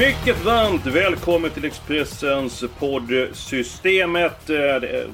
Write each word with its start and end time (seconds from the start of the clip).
Mycket 0.00 0.44
varmt 0.44 0.86
välkommen 0.86 1.50
till 1.50 1.64
Expressens 1.64 2.64
poddsystemet. 2.78 4.50
Eh, 4.50 4.56
det 4.56 4.88
är 4.88 5.06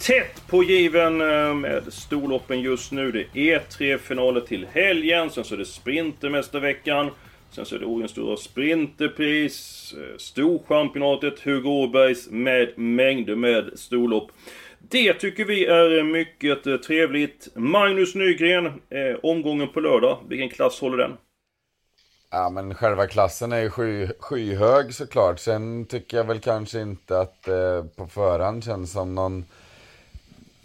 tätt 0.00 0.42
på 0.48 0.62
given 0.62 1.20
eh, 1.20 1.54
med 1.54 1.82
storloppen 1.88 2.60
just 2.60 2.92
nu. 2.92 3.12
Det 3.12 3.40
är 3.40 3.56
e 3.56 3.60
tre 3.70 3.98
finaler 3.98 4.40
till 4.40 4.66
helgen, 4.72 5.30
sen 5.30 5.44
så 5.44 5.54
är 5.54 5.58
det 5.58 5.64
Sprintermästarveckan. 5.64 7.10
Sen 7.50 7.64
så 7.64 7.74
är 7.74 7.78
det 7.78 7.86
Årjängs 7.86 8.10
stora 8.10 8.36
Sprinterpris, 8.36 9.94
eh, 9.98 10.16
Storchampionatet, 10.18 11.40
Hugo 11.40 11.68
Åbergs 11.68 12.30
med 12.30 12.78
mängder 12.78 13.36
med 13.36 13.70
storlopp. 13.74 14.30
Det 14.78 15.12
tycker 15.14 15.44
vi 15.44 15.66
är 15.66 16.02
mycket 16.02 16.82
trevligt. 16.82 17.48
Magnus 17.54 18.14
Nygren, 18.14 18.72
omgången 19.22 19.68
på 19.68 19.80
lördag. 19.80 20.18
Vilken 20.28 20.48
klass 20.48 20.80
håller 20.80 20.96
den? 20.96 21.12
Ja, 22.34 22.50
men 22.50 22.74
själva 22.74 23.06
klassen 23.06 23.52
är 23.52 23.60
ju 23.60 23.70
sky, 23.70 24.08
skyhög 24.18 24.94
såklart. 24.94 25.38
Sen 25.38 25.84
tycker 25.86 26.16
jag 26.16 26.24
väl 26.24 26.40
kanske 26.40 26.80
inte 26.80 27.20
att 27.20 27.48
eh, 27.48 27.84
på 27.96 28.06
förhand 28.06 28.64
känns 28.64 28.92
som 28.92 29.14
någon 29.14 29.44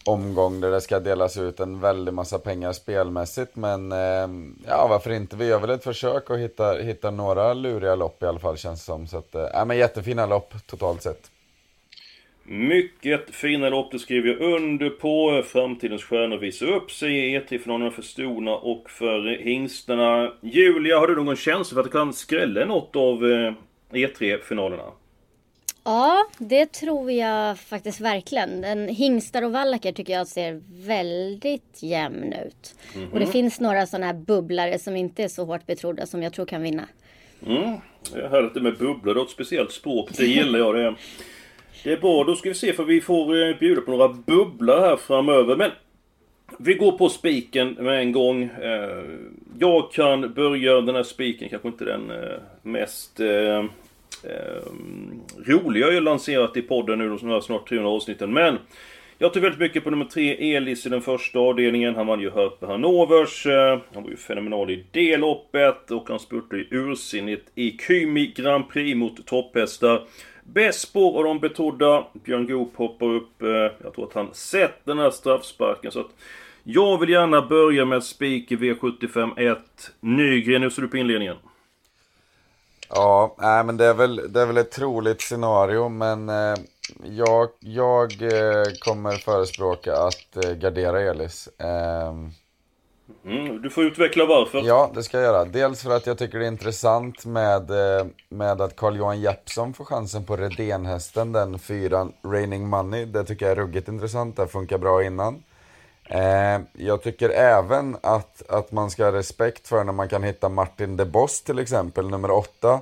omgång 0.06 0.62
där 0.62 0.72
det 0.72 0.82
ska 0.82 1.00
delas 1.00 1.38
ut 1.38 1.60
en 1.60 1.80
väldig 1.80 2.14
massa 2.14 2.40
pengar 2.40 2.74
spelmässigt. 2.74 3.56
Men 3.56 3.92
eh, 3.92 4.30
ja, 4.68 4.88
varför 4.88 5.10
inte? 5.10 5.36
Vi 5.36 5.46
gör 5.46 5.60
väl 5.60 5.70
ett 5.70 5.84
försök 5.84 6.30
att 6.30 6.40
hitta, 6.40 6.74
hitta 6.74 7.12
några 7.12 7.54
luriga 7.54 7.96
lopp 7.96 8.24
i 8.24 8.26
alla 8.26 8.40
fall 8.40 8.58
känns 8.58 8.80
det 8.80 8.86
som. 8.86 9.08
Så 9.08 9.18
att, 9.18 9.36
eh, 9.36 9.48
ja, 9.54 9.66
men 9.66 9.78
jättefina 9.78 10.26
lopp 10.26 10.54
totalt 10.66 11.04
sett. 11.04 11.32
Mycket 12.52 13.36
fina 13.36 13.70
lopp, 13.70 13.92
det 13.92 14.00
skriver 14.00 14.30
jag 14.30 14.42
under 14.42 14.90
på. 14.90 15.44
Framtidens 15.48 16.04
stjärnor 16.04 16.38
visar 16.38 16.66
upp 16.66 16.92
sig 16.92 17.18
i 17.18 17.40
E3-finalerna 17.40 17.92
för 17.92 18.02
stona 18.02 18.56
och 18.56 18.90
för 18.90 19.44
hingstarna. 19.44 20.34
Julia, 20.42 21.00
har 21.00 21.08
du 21.08 21.16
någon 21.16 21.36
känsla 21.36 21.76
för 21.76 21.80
att 21.80 21.86
det 21.86 21.98
kan 21.98 22.14
skrälla 22.14 22.66
något 22.66 22.96
av 22.96 23.24
E3-finalerna? 23.92 24.84
Ja, 25.84 26.28
det 26.38 26.66
tror 26.66 27.12
jag 27.12 27.60
faktiskt 27.60 28.02
verkligen. 28.02 28.64
En 28.64 28.88
hingstar 28.88 29.42
och 29.42 29.52
vallacker 29.52 29.92
tycker 29.92 30.14
jag 30.14 30.28
ser 30.28 30.62
väldigt 30.88 31.84
jämn 31.84 32.34
ut. 32.34 32.76
Mm 32.96 33.08
-hmm. 33.08 33.14
Och 33.14 33.20
det 33.20 33.28
finns 33.28 33.60
några 33.60 33.86
sådana 33.86 34.06
här 34.06 34.14
bubblare 34.14 34.80
som 34.80 34.96
inte 34.96 35.24
är 35.24 35.28
så 35.28 35.46
hårt 35.46 35.66
betrodda 35.66 36.06
som 36.06 36.24
jag 36.24 36.34
tror 36.34 36.46
kan 36.46 36.62
vinna. 36.62 36.88
Mm. 37.48 37.74
Är 38.16 38.30
härligt 38.30 38.54
det 38.54 38.62
med 38.62 38.78
bubblor, 38.78 39.14
det 39.14 39.20
är 39.22 39.24
ett 39.24 39.30
speciellt 39.30 39.72
språk. 39.72 40.10
Det 40.18 40.26
gillar 40.26 40.60
jag. 40.60 40.76
Det. 40.76 40.96
Det 41.84 41.92
är 41.92 41.98
bra, 41.98 42.24
då 42.24 42.36
ska 42.36 42.50
vi 42.50 42.56
se 42.56 42.74
för 42.74 42.84
vi 42.84 43.02
får 43.02 43.48
eh, 43.48 43.56
bjuda 43.60 43.82
på 43.82 43.92
några 43.92 44.08
bubblor 44.08 44.80
här 44.80 44.96
framöver. 44.96 45.56
Men 45.56 45.72
vi 46.58 46.74
går 46.74 46.92
på 46.92 47.10
spiken 47.10 47.74
med 47.80 48.00
en 48.00 48.12
gång. 48.12 48.44
Eh, 48.44 49.04
jag 49.60 49.92
kan 49.92 50.34
börja 50.34 50.82
den 50.82 50.96
här 50.96 51.04
spiken, 51.04 51.50
kanske 51.50 51.68
inte 51.68 51.86
den 51.86 52.12
eh, 52.12 52.40
mest 52.62 53.20
roliga 55.46 55.88
jag 55.88 55.94
har 55.94 56.02
lanserat 56.02 56.58
i 56.58 56.62
podden 56.62 57.00
nu, 57.00 57.18
de 57.18 57.30
här 57.30 57.42
snart 57.42 57.70
300 57.70 57.92
avsnitten. 57.92 58.34
Men 58.34 58.58
jag 59.18 59.34
tog 59.34 59.44
väldigt 59.44 59.60
mycket 59.60 59.84
på 59.84 59.90
nummer 59.90 60.06
3, 60.06 60.56
Elis 60.56 60.86
i 60.86 60.90
den 60.90 61.02
första 61.02 61.40
avdelningen. 61.40 61.96
Han 61.96 62.08
vann 62.08 62.20
ju 62.20 62.30
Hörpe 62.30 62.66
Hanovers. 62.66 63.46
Han 63.94 64.04
var 64.04 64.10
ju 64.10 64.18
fenomenal 64.18 64.72
i 64.72 64.86
det 64.92 65.18
loppet 65.18 65.92
och 65.92 66.10
han 66.10 66.20
spurtade 66.20 66.62
ju 66.62 66.68
ursinnigt 66.72 67.52
i 67.56 67.78
Kymi 67.88 68.34
Grand 68.36 68.70
Prix 68.70 68.98
mot 68.98 69.26
topphästar. 69.26 70.02
Bespo 70.54 71.00
och 71.00 71.24
de 71.24 71.40
betrodda. 71.40 72.06
Björn 72.14 72.48
Goop 72.48 72.76
hoppar 72.76 73.06
upp. 73.06 73.42
Eh, 73.42 73.48
jag 73.84 73.94
tror 73.96 74.08
att 74.08 74.14
han 74.14 74.34
sett 74.34 74.86
den 74.86 75.00
här 75.00 75.12
straffsparken. 75.12 75.92
Så 75.92 76.00
att 76.00 76.12
jag 76.64 77.00
vill 77.00 77.10
gärna 77.10 77.42
börja 77.42 77.86
med 77.86 78.04
spik 78.04 78.52
i 78.52 78.56
V75 78.56 79.40
1. 79.40 79.60
Nygren, 80.00 80.62
hur 80.62 80.70
ser 80.70 80.82
du 80.82 80.88
på 80.88 80.98
inledningen? 80.98 81.36
Ja, 82.90 83.36
nej, 83.40 83.64
men 83.64 83.78
det 83.78 83.86
är, 83.86 83.94
väl, 83.94 84.34
det 84.34 84.42
är 84.42 84.46
väl 84.46 84.58
ett 84.58 84.72
troligt 84.72 85.22
scenario, 85.22 85.90
men 85.90 86.30
eh, 86.30 86.56
jag, 87.04 87.50
jag 87.60 88.22
eh, 88.22 88.66
kommer 88.80 89.12
förespråka 89.12 89.94
att 89.94 90.46
eh, 90.46 90.52
gardera 90.52 91.02
Elis. 91.02 91.48
Eh, 91.48 92.14
Mm, 93.26 93.62
du 93.62 93.70
får 93.70 93.84
utveckla 93.84 94.26
varför. 94.26 94.62
Ja, 94.66 94.92
det 94.96 95.04
ska 95.04 95.18
jag 95.18 95.24
göra. 95.24 95.46
Dels 95.46 95.84
för 95.84 95.96
att 95.96 96.08
jag 96.08 96.18
tycker 96.18 96.40
det 96.40 96.46
är 96.46 96.48
intressant 96.48 97.26
med, 97.26 97.72
eh, 97.72 98.06
med 98.30 98.62
att 98.62 98.76
Carl-Johan 98.76 99.22
Jeppsson 99.22 99.74
får 99.74 99.86
chansen 99.86 100.26
på 100.26 100.38
Redén-hästen, 100.38 101.32
den 101.32 101.60
fyran, 101.60 102.14
Raining 102.26 102.68
Money. 102.68 103.06
Det 103.06 103.24
tycker 103.24 103.46
jag 103.46 103.52
är 103.52 103.62
ruggigt 103.62 103.88
intressant, 103.88 104.38
det 104.38 104.48
funkar 104.48 104.78
bra 104.78 105.04
innan. 105.04 105.44
Eh, 106.10 106.60
jag 106.74 107.04
tycker 107.04 107.30
även 107.30 107.98
att, 108.04 108.50
att 108.50 108.72
man 108.72 108.90
ska 108.90 109.06
ha 109.06 109.12
respekt 109.12 109.68
för 109.68 109.84
när 109.84 109.94
man 109.94 110.10
kan 110.10 110.24
hitta 110.24 110.50
Martin 110.50 110.98
de 110.98 111.06
Boss 111.06 111.42
till 111.42 111.60
exempel, 111.60 112.10
nummer 112.10 112.32
8, 112.32 112.80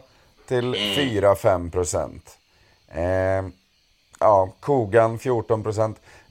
till 0.47 0.73
4-5 0.73 2.21
Eh, 2.87 3.45
ja, 4.19 4.53
Kogan 4.59 5.19
14 5.19 5.63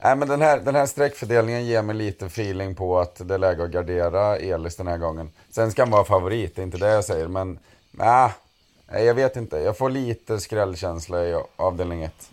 Nej, 0.03 0.15
men 0.15 0.27
den 0.27 0.41
här, 0.41 0.59
den 0.59 0.75
här 0.75 0.85
streckfördelningen 0.85 1.65
ger 1.65 1.81
mig 1.81 1.95
lite 1.95 2.25
feeling 2.25 2.75
på 2.75 2.99
att 2.99 3.27
det 3.27 3.33
är 3.33 3.37
läge 3.37 3.63
att 3.63 3.71
gardera 3.71 4.37
Elis 4.37 4.75
den 4.75 4.87
här 4.87 4.97
gången. 4.97 5.29
Sen 5.49 5.71
ska 5.71 5.81
han 5.81 5.91
vara 5.91 6.03
favorit, 6.03 6.55
det 6.55 6.61
är 6.61 6.63
inte 6.63 6.77
det 6.77 6.91
jag 6.91 7.05
säger, 7.05 7.27
men 7.27 7.59
äh, 7.99 8.31
jag 9.05 9.15
vet 9.15 9.35
inte. 9.35 9.57
Jag 9.57 9.77
får 9.77 9.89
lite 9.89 10.39
skrällkänsla 10.39 11.25
i 11.25 11.35
avdelning 11.55 12.03
1. 12.03 12.31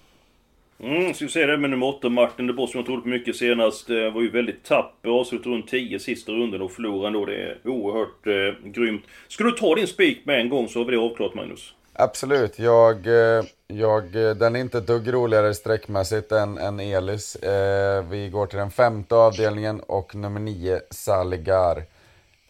Mm, 0.81 1.15
ska 1.15 1.25
vi 1.25 1.31
säga 1.31 1.47
det 1.47 1.57
med 1.57 1.71
nummer 1.71 1.87
8, 1.87 2.09
Martin 2.09 2.47
de 2.47 2.53
Boss, 2.53 2.71
som 2.71 2.79
jag 2.79 2.87
trodde 2.87 3.03
på 3.03 3.09
mycket 3.09 3.37
senast. 3.37 3.91
Eh, 3.91 4.11
var 4.11 4.23
ju 4.23 4.31
väldigt 4.31 4.63
tapper, 4.65 5.11
avslutade 5.11 5.55
runt 5.55 5.69
10 5.69 5.99
sista 5.99 6.33
runden 6.33 6.63
och 6.63 6.73
förlorade 6.73 7.07
ändå. 7.07 7.25
Det 7.25 7.37
är 7.37 7.59
oerhört 7.65 8.27
eh, 8.27 8.71
grymt. 8.71 9.05
Ska 9.29 9.45
du 9.45 9.51
ta 9.51 9.75
din 9.75 9.87
spik 9.87 10.27
med 10.27 10.41
en 10.41 10.49
gång 10.49 10.69
så 10.69 10.79
har 10.79 10.85
vi 10.85 10.93
det 10.93 11.03
avklarat, 11.03 11.35
Magnus. 11.35 11.75
Absolut. 11.97 12.59
Jag, 12.59 13.07
eh, 13.07 13.45
jag, 13.67 14.17
eh, 14.17 14.35
den 14.35 14.57
är 14.57 14.61
inte 14.61 14.79
ett 14.79 14.87
dugg 14.87 15.15
roligare 15.15 15.55
sträckmässigt 15.55 16.33
än, 16.33 16.59
än 16.59 16.81
Elis. 16.81 17.37
Eh, 17.37 18.05
vi 18.05 18.29
går 18.29 18.47
till 18.47 18.59
den 18.59 18.71
femte 18.71 19.15
avdelningen 19.15 19.81
och 19.81 20.15
nummer 20.15 20.41
nio, 20.41 20.81
Saligar. 20.91 21.85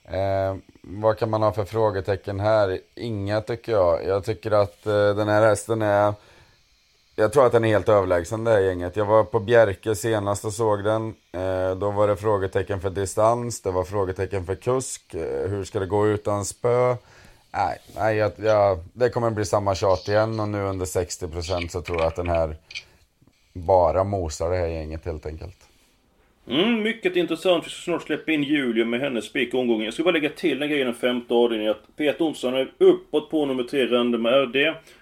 Eh, 0.04 0.56
vad 0.82 1.18
kan 1.18 1.30
man 1.30 1.42
ha 1.42 1.52
för 1.52 1.64
frågetecken 1.64 2.40
här? 2.40 2.78
Inga 2.94 3.40
tycker 3.40 3.72
jag. 3.72 4.06
Jag 4.06 4.24
tycker 4.24 4.50
att 4.50 4.86
eh, 4.86 5.14
den 5.14 5.28
här 5.28 5.42
hästen 5.46 5.82
är... 5.82 6.14
Jag 7.16 7.32
tror 7.32 7.46
att 7.46 7.52
den 7.52 7.64
är 7.64 7.68
helt 7.68 7.88
överlägsen 7.88 8.44
det 8.44 8.50
här 8.50 8.60
gänget. 8.60 8.96
Jag 8.96 9.04
var 9.04 9.24
på 9.24 9.40
Bjerke 9.40 9.94
senast 9.94 10.44
och 10.44 10.52
såg 10.52 10.84
den. 10.84 11.14
Eh, 11.32 11.74
då 11.76 11.90
var 11.90 12.08
det 12.08 12.16
frågetecken 12.16 12.80
för 12.80 12.90
distans, 12.90 13.62
det 13.62 13.70
var 13.70 13.84
frågetecken 13.84 14.46
för 14.46 14.54
kusk. 14.54 15.14
Eh, 15.14 15.48
hur 15.48 15.64
ska 15.64 15.80
det 15.80 15.86
gå 15.86 16.06
utan 16.06 16.44
spö? 16.44 16.96
Nej, 17.56 17.78
nej 17.96 18.16
jag, 18.16 18.32
jag, 18.36 18.78
det 18.92 19.08
kommer 19.08 19.30
bli 19.30 19.44
samma 19.44 19.74
tjat 19.74 20.08
igen 20.08 20.40
och 20.40 20.48
nu 20.48 20.62
under 20.62 20.86
60% 20.86 21.68
så 21.68 21.82
tror 21.82 21.98
jag 21.98 22.06
att 22.06 22.16
den 22.16 22.28
här 22.28 22.56
bara 23.52 24.04
mosar 24.04 24.50
det 24.50 24.56
här 24.56 24.66
gänget 24.66 25.04
helt 25.04 25.26
enkelt. 25.26 25.56
Mm, 26.48 26.82
mycket 26.82 27.16
intressant. 27.16 27.66
Vi 27.66 27.70
ska 27.70 27.82
snart 27.82 28.02
släppa 28.02 28.32
in 28.32 28.42
Julia 28.42 28.84
med 28.84 29.00
hennes 29.00 29.24
spik 29.24 29.54
omgången. 29.54 29.84
Jag 29.84 29.94
ska 29.94 30.02
bara 30.02 30.10
lägga 30.10 30.28
till 30.28 30.62
en 30.62 30.68
grej 30.68 30.80
i 30.80 30.84
den 30.84 30.94
femte 30.94 31.34
avdelningen. 31.34 31.70
Att 31.70 31.96
Peter 31.96 32.22
Olsson 32.22 32.54
är 32.54 32.72
uppåt 32.78 33.30
på 33.30 33.46
nummer 33.46 33.62
3, 33.62 33.86
Random 33.86 34.26
RD. 34.26 34.56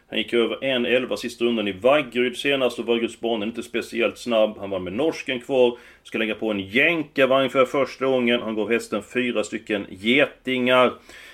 Han 0.09 0.19
gick 0.19 0.33
över 0.33 0.57
1.11 0.57 1.17
sista 1.17 1.45
rundan 1.45 1.69
i 1.69 1.73
Vaggeryd 1.73 2.37
senast 2.37 2.79
och 2.79 2.87
Vaggeryds 2.87 3.21
bana 3.21 3.45
är 3.45 3.49
inte 3.49 3.63
speciellt 3.63 4.19
snabb. 4.19 4.59
Han 4.59 4.71
var 4.71 4.79
med 4.79 4.93
norsken 4.93 5.41
kvar. 5.41 5.79
Ska 6.03 6.19
lägga 6.19 6.35
på 6.35 6.51
en 6.51 6.61
jänkarvagn 6.61 7.51
för 7.51 7.65
första 7.65 8.07
gången. 8.07 8.43
Han 8.43 8.55
gav 8.55 8.71
hästen 8.71 9.03
fyra 9.03 9.45
stycken 9.45 9.87
getingar. 9.91 10.93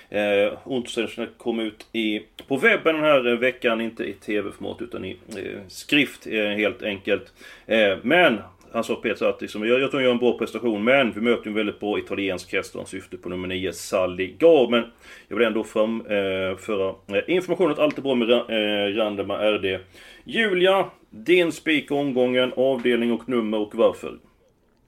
Eh, 0.09 0.53
Onsdagen 0.65 1.27
kom 1.37 1.59
ut 1.59 1.87
i, 1.93 2.21
på 2.47 2.57
webben 2.57 2.95
den 2.95 3.03
här 3.03 3.35
veckan, 3.35 3.81
inte 3.81 4.03
i 4.03 4.13
tv-format 4.13 4.81
utan 4.81 5.05
i 5.05 5.17
eh, 5.37 5.59
skrift 5.67 6.27
eh, 6.27 6.43
helt 6.43 6.83
enkelt. 6.83 7.33
Eh, 7.65 7.97
men 8.01 8.37
han 8.71 8.83
sa 8.83 8.95
Peter 8.95 9.25
att 9.25 9.41
liksom, 9.41 9.67
jag, 9.67 9.79
jag 9.79 9.91
tror 9.91 9.99
han 9.99 10.05
gör 10.05 10.11
en 10.11 10.19
bra 10.19 10.37
prestation, 10.37 10.83
men 10.83 11.11
vi 11.11 11.21
möter 11.21 11.47
en 11.47 11.53
väldigt 11.53 11.79
bra 11.79 11.99
italiensk 11.99 12.53
häst 12.53 12.75
och 12.75 12.81
han 12.81 12.87
syfte 12.87 13.17
på 13.17 13.29
nummer 13.29 13.47
9, 13.47 13.73
Sally 13.73 14.27
Saligar. 14.27 14.69
Men 14.69 14.83
jag 15.27 15.37
vill 15.37 15.47
ändå 15.47 15.63
framföra 15.63 16.89
eh, 17.07 17.15
eh, 17.15 17.23
information 17.27 17.71
att 17.71 17.79
allt 17.79 17.97
är 17.97 18.01
bra 18.01 18.15
med 18.15 18.31
eh, 18.31 18.95
Randema 18.95 19.37
RD. 19.37 19.79
Julia, 20.23 20.85
din 21.09 21.51
spik 21.51 21.91
omgången, 21.91 22.53
avdelning 22.55 23.11
och 23.11 23.29
nummer 23.29 23.57
och 23.57 23.75
varför? 23.75 24.17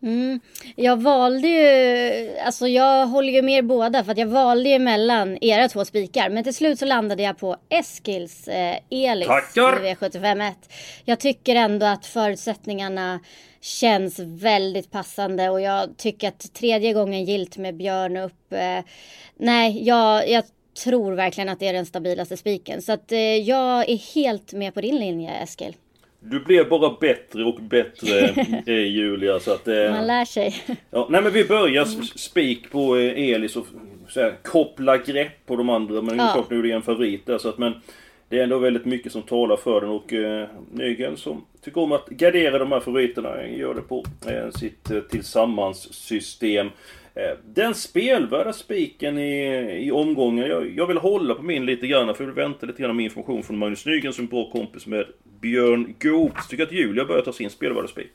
Mm. 0.03 0.39
Jag 0.75 1.01
valde 1.01 1.47
ju, 1.47 2.37
alltså 2.45 2.67
jag 2.67 3.07
håller 3.07 3.33
ju 3.33 3.41
med 3.41 3.57
er 3.57 3.61
båda 3.61 4.03
för 4.03 4.11
att 4.11 4.17
jag 4.17 4.27
valde 4.27 4.69
ju 4.69 4.79
mellan 4.79 5.37
era 5.41 5.69
två 5.69 5.85
spikar. 5.85 6.29
Men 6.29 6.43
till 6.43 6.55
slut 6.55 6.79
så 6.79 6.85
landade 6.85 7.23
jag 7.23 7.37
på 7.37 7.57
Eskils 7.69 8.47
eh, 8.47 8.77
Elis 8.89 9.27
Tackar! 9.27 9.85
i 9.85 9.93
V751. 9.93 10.51
Jag 11.05 11.19
tycker 11.19 11.55
ändå 11.55 11.85
att 11.85 12.05
förutsättningarna 12.05 13.19
känns 13.61 14.19
väldigt 14.19 14.91
passande 14.91 15.49
och 15.49 15.61
jag 15.61 15.97
tycker 15.97 16.27
att 16.27 16.53
tredje 16.53 16.93
gången 16.93 17.25
gilt 17.25 17.57
med 17.57 17.75
Björn 17.75 18.17
upp. 18.17 18.53
Eh, 18.53 18.79
nej, 19.37 19.87
jag, 19.87 20.29
jag 20.29 20.43
tror 20.83 21.13
verkligen 21.13 21.49
att 21.49 21.59
det 21.59 21.67
är 21.67 21.73
den 21.73 21.85
stabilaste 21.85 22.37
spiken. 22.37 22.81
Så 22.81 22.91
att 22.91 23.11
eh, 23.11 23.19
jag 23.19 23.89
är 23.89 24.15
helt 24.15 24.53
med 24.53 24.73
på 24.73 24.81
din 24.81 24.99
linje 24.99 25.31
Eskil. 25.31 25.75
Du 26.23 26.39
blev 26.39 26.69
bara 26.69 26.95
bättre 26.99 27.43
och 27.43 27.55
bättre 27.61 28.19
eh, 28.65 28.87
Julia 28.87 29.39
så 29.39 29.53
att... 29.53 29.67
Eh, 29.67 29.91
Man 29.91 30.07
lär 30.07 30.25
sig. 30.25 30.55
ja, 30.89 31.07
nej 31.09 31.21
men 31.21 31.33
vi 31.33 31.45
börjar 31.45 31.85
spik 32.17 32.71
på 32.71 32.97
eh, 32.97 33.29
Elis 33.33 33.55
och 33.55 33.65
så 34.09 34.21
här, 34.21 34.35
koppla 34.43 34.97
grepp 34.97 35.45
på 35.45 35.55
de 35.55 35.69
andra. 35.69 36.01
Men 36.01 36.17
ja. 36.17 36.31
klart 36.33 36.49
nu 36.49 36.59
är 36.59 36.63
det 36.63 36.71
en 36.71 36.81
favorit 36.81 37.25
där 37.25 37.37
så 37.37 37.49
att 37.49 37.57
men... 37.57 37.73
Det 38.31 38.39
är 38.39 38.43
ändå 38.43 38.57
väldigt 38.57 38.85
mycket 38.85 39.11
som 39.11 39.21
talar 39.21 39.57
för 39.57 39.81
den 39.81 39.89
och 39.89 40.13
eh, 40.13 40.47
Nygren 40.71 41.17
som 41.17 41.45
tycker 41.61 41.81
om 41.81 41.91
att 41.91 42.07
gardera 42.09 42.57
de 42.57 42.71
här 42.71 42.79
favoriterna 42.79 43.47
gör 43.47 43.73
det 43.73 43.81
på 43.81 44.05
eh, 44.27 44.51
sitt 44.51 44.91
eh, 44.91 44.99
tillsammans-system. 44.99 46.69
Eh, 47.15 47.37
den 47.45 47.75
spelvärda 47.75 48.53
spiken 48.53 49.17
i, 49.17 49.85
i 49.85 49.91
omgången, 49.91 50.47
jag, 50.47 50.77
jag 50.77 50.87
vill 50.87 50.97
hålla 50.97 51.35
på 51.35 51.43
min 51.43 51.65
lite 51.65 51.87
grann 51.87 52.15
för 52.15 52.23
jag 52.23 52.31
vill 52.31 52.43
vänta 52.43 52.65
lite 52.65 52.81
grann 52.81 52.95
med 52.95 53.03
information 53.03 53.43
från 53.43 53.57
Magnus 53.57 53.85
Nygren 53.85 54.13
som 54.13 54.25
är 54.25 54.29
bra 54.29 54.51
kompis 54.51 54.85
med 54.85 55.05
Björn 55.41 55.95
Goop. 55.99 56.33
Tycker 56.49 56.63
att 56.63 56.71
Julia 56.71 57.05
börjar 57.05 57.21
ta 57.21 57.33
sin 57.33 57.49
spelvärda 57.49 57.87
spik. 57.87 58.11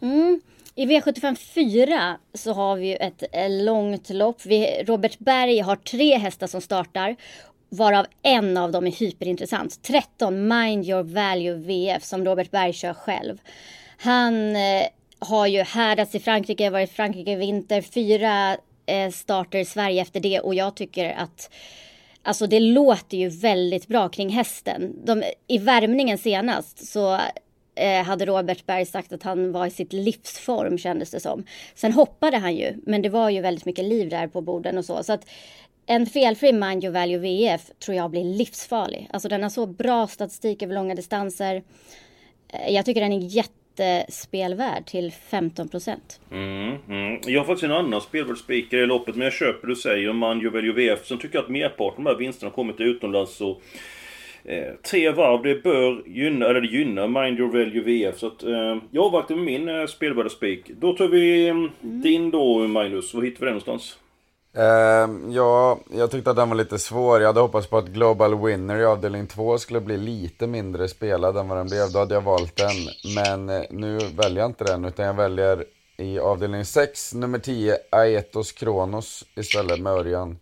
Mm. 0.00 0.40
I 0.74 0.86
V75 0.86 1.34
4 1.34 2.18
så 2.34 2.52
har 2.52 2.76
vi 2.76 2.86
ju 2.88 2.96
ett 2.96 3.22
eh, 3.32 3.64
långt 3.64 4.10
lopp. 4.10 4.46
Vi, 4.46 4.82
Robert 4.86 5.18
Berg 5.18 5.58
har 5.58 5.76
tre 5.76 6.16
hästar 6.16 6.46
som 6.46 6.60
startar. 6.60 7.16
Varav 7.68 8.06
en 8.22 8.56
av 8.56 8.72
dem 8.72 8.86
är 8.86 8.90
hyperintressant. 8.90 9.82
13 9.82 10.48
Mind 10.48 10.84
Your 10.84 11.02
Value 11.02 11.54
VF 11.54 12.04
som 12.04 12.24
Robert 12.24 12.50
Berg 12.50 12.72
kör 12.72 12.94
själv. 12.94 13.38
Han 13.96 14.56
eh, 14.56 14.86
har 15.20 15.46
ju 15.46 15.62
härdats 15.62 16.14
i 16.14 16.20
Frankrike, 16.20 16.70
varit 16.70 16.90
i 16.90 16.92
Frankrike 16.92 17.30
i 17.30 17.36
vinter. 17.36 17.80
Fyra 17.80 18.56
eh, 18.86 19.10
starter 19.10 19.58
i 19.58 19.64
Sverige 19.64 20.02
efter 20.02 20.20
det 20.20 20.40
och 20.40 20.54
jag 20.54 20.76
tycker 20.76 21.10
att 21.10 21.50
Alltså 22.22 22.46
det 22.46 22.60
låter 22.60 23.16
ju 23.16 23.28
väldigt 23.28 23.88
bra 23.88 24.08
kring 24.08 24.28
hästen. 24.28 24.96
De, 25.04 25.22
I 25.46 25.58
värmningen 25.58 26.18
senast 26.18 26.86
så 26.88 27.18
eh, 27.74 28.02
hade 28.04 28.26
Robert 28.26 28.66
Berg 28.66 28.86
sagt 28.86 29.12
att 29.12 29.22
han 29.22 29.52
var 29.52 29.66
i 29.66 29.70
sitt 29.70 29.92
livsform 29.92 30.78
kändes 30.78 31.10
det 31.10 31.20
som. 31.20 31.44
Sen 31.74 31.92
hoppade 31.92 32.36
han 32.36 32.56
ju, 32.56 32.74
men 32.86 33.02
det 33.02 33.08
var 33.08 33.30
ju 33.30 33.40
väldigt 33.40 33.64
mycket 33.64 33.84
liv 33.84 34.08
där 34.08 34.26
på 34.26 34.40
borden 34.40 34.78
och 34.78 34.84
så. 34.84 35.02
Så 35.02 35.12
att 35.12 35.28
en 35.86 36.06
felfri 36.06 36.52
Mind 36.52 36.84
Your 36.84 36.94
Value 36.94 37.18
VF 37.18 37.70
tror 37.78 37.96
jag 37.96 38.10
blir 38.10 38.24
livsfarlig. 38.24 39.08
Alltså 39.12 39.28
den 39.28 39.42
har 39.42 39.50
så 39.50 39.66
bra 39.66 40.06
statistik 40.06 40.62
över 40.62 40.74
långa 40.74 40.94
distanser. 40.94 41.62
Eh, 42.48 42.74
jag 42.74 42.84
tycker 42.84 43.00
den 43.00 43.12
är 43.12 43.28
jättespelvärd 43.80 44.86
till 44.86 45.12
15 45.12 45.68
procent. 45.68 46.20
Mm, 46.30 46.76
mm. 46.88 47.20
Jag 47.26 47.40
har 47.40 47.46
faktiskt 47.46 47.64
en 47.64 47.72
annan 47.72 48.00
spelvärd 48.00 48.38
spik 48.38 48.72
i 48.72 48.76
loppet, 48.76 49.14
men 49.14 49.24
jag 49.24 49.32
köper 49.32 49.66
det 49.66 49.72
du 49.72 49.76
säger, 49.76 50.12
Manjo 50.12 50.50
Veljo 50.50 50.72
VF. 50.72 51.06
Sen 51.06 51.18
tycker 51.18 51.36
jag 51.36 51.44
att 51.44 51.50
merparten 51.50 51.98
av 51.98 52.04
de 52.04 52.10
här 52.10 52.18
vinsterna 52.18 52.50
har 52.50 52.54
kommit 52.54 52.80
utomlands. 52.80 53.40
Och, 53.40 53.62
eh, 54.44 54.74
tre 54.90 55.10
varv, 55.10 55.42
det 55.42 55.62
bör 55.62 56.02
gynna, 56.06 56.46
eller 56.46 56.60
det 56.60 56.68
gynnar 56.68 57.08
Mind 57.08 57.38
Your 57.38 57.52
Value 57.52 57.80
VF. 57.80 58.18
Så 58.18 58.26
att, 58.26 58.42
eh, 58.42 58.76
jag 58.90 59.04
avvaktar 59.04 59.34
med 59.34 59.44
min 59.44 59.68
eh, 59.68 59.86
spelvärda 59.86 60.28
spik. 60.28 60.70
Då 60.80 60.92
tar 60.92 61.08
vi 61.08 61.48
eh, 61.48 61.54
din 61.80 62.30
då, 62.30 62.58
Magnus. 62.58 63.14
Var 63.14 63.22
hittar 63.22 63.40
vi 63.40 63.46
den 63.46 63.54
någonstans? 63.54 63.98
Uh, 64.58 65.32
ja, 65.34 65.78
jag 65.90 66.10
tyckte 66.10 66.30
att 66.30 66.36
den 66.36 66.48
var 66.48 66.56
lite 66.56 66.78
svår. 66.78 67.20
Jag 67.20 67.28
hade 67.28 67.40
hoppats 67.40 67.66
på 67.66 67.78
att 67.78 67.86
Global 67.86 68.44
Winner 68.44 68.76
i 68.78 68.84
avdelning 68.84 69.26
2 69.26 69.58
skulle 69.58 69.80
bli 69.80 69.96
lite 69.96 70.46
mindre 70.46 70.88
spelad 70.88 71.36
än 71.36 71.48
vad 71.48 71.58
den 71.58 71.66
blev. 71.66 71.92
Då 71.92 71.98
hade 71.98 72.14
jag 72.14 72.20
valt 72.20 72.56
den. 72.56 72.76
Men 73.14 73.48
eh, 73.48 73.62
nu 73.70 73.98
väljer 73.98 74.40
jag 74.40 74.50
inte 74.50 74.64
den, 74.64 74.84
utan 74.84 75.06
jag 75.06 75.14
väljer 75.14 75.64
i 75.96 76.18
avdelning 76.18 76.64
6, 76.64 77.14
nummer 77.14 77.38
10, 77.38 77.76
Aetos 77.90 78.52
Kronos 78.52 79.24
istället 79.34 79.80
med 79.80 79.92
Örjan. 79.92 80.38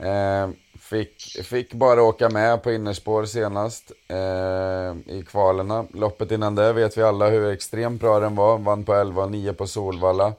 Uh, 0.00 0.54
fick, 0.80 1.44
fick 1.44 1.74
bara 1.74 2.02
åka 2.02 2.28
med 2.28 2.62
på 2.62 2.72
innerspår 2.72 3.24
senast 3.24 3.92
uh, 4.12 5.16
i 5.16 5.24
kvalerna. 5.26 5.86
Loppet 5.94 6.30
innan 6.30 6.54
det 6.54 6.72
vet 6.72 6.98
vi 6.98 7.02
alla 7.02 7.28
hur 7.28 7.52
extremt 7.52 8.00
bra 8.00 8.20
den 8.20 8.36
var. 8.36 8.58
Vann 8.58 8.84
på 8.84 8.94
11 8.94 9.22
och 9.22 9.30
9 9.30 9.52
på 9.52 9.66
Solvalla. 9.66 10.32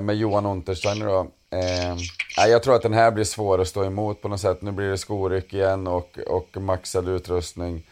Med 0.00 0.16
Johan 0.16 0.46
Untersteiner 0.46 1.06
då. 1.06 1.26
Eh, 1.50 1.96
jag 2.48 2.62
tror 2.62 2.74
att 2.74 2.82
den 2.82 2.92
här 2.92 3.10
blir 3.10 3.24
svår 3.24 3.60
att 3.60 3.68
stå 3.68 3.84
emot 3.84 4.22
på 4.22 4.28
något 4.28 4.40
sätt. 4.40 4.62
Nu 4.62 4.72
blir 4.72 4.90
det 4.90 4.98
skoryck 4.98 5.54
igen 5.54 5.86
och, 5.86 6.18
och 6.26 6.56
maxad 6.62 7.08
utrustning. 7.08 7.82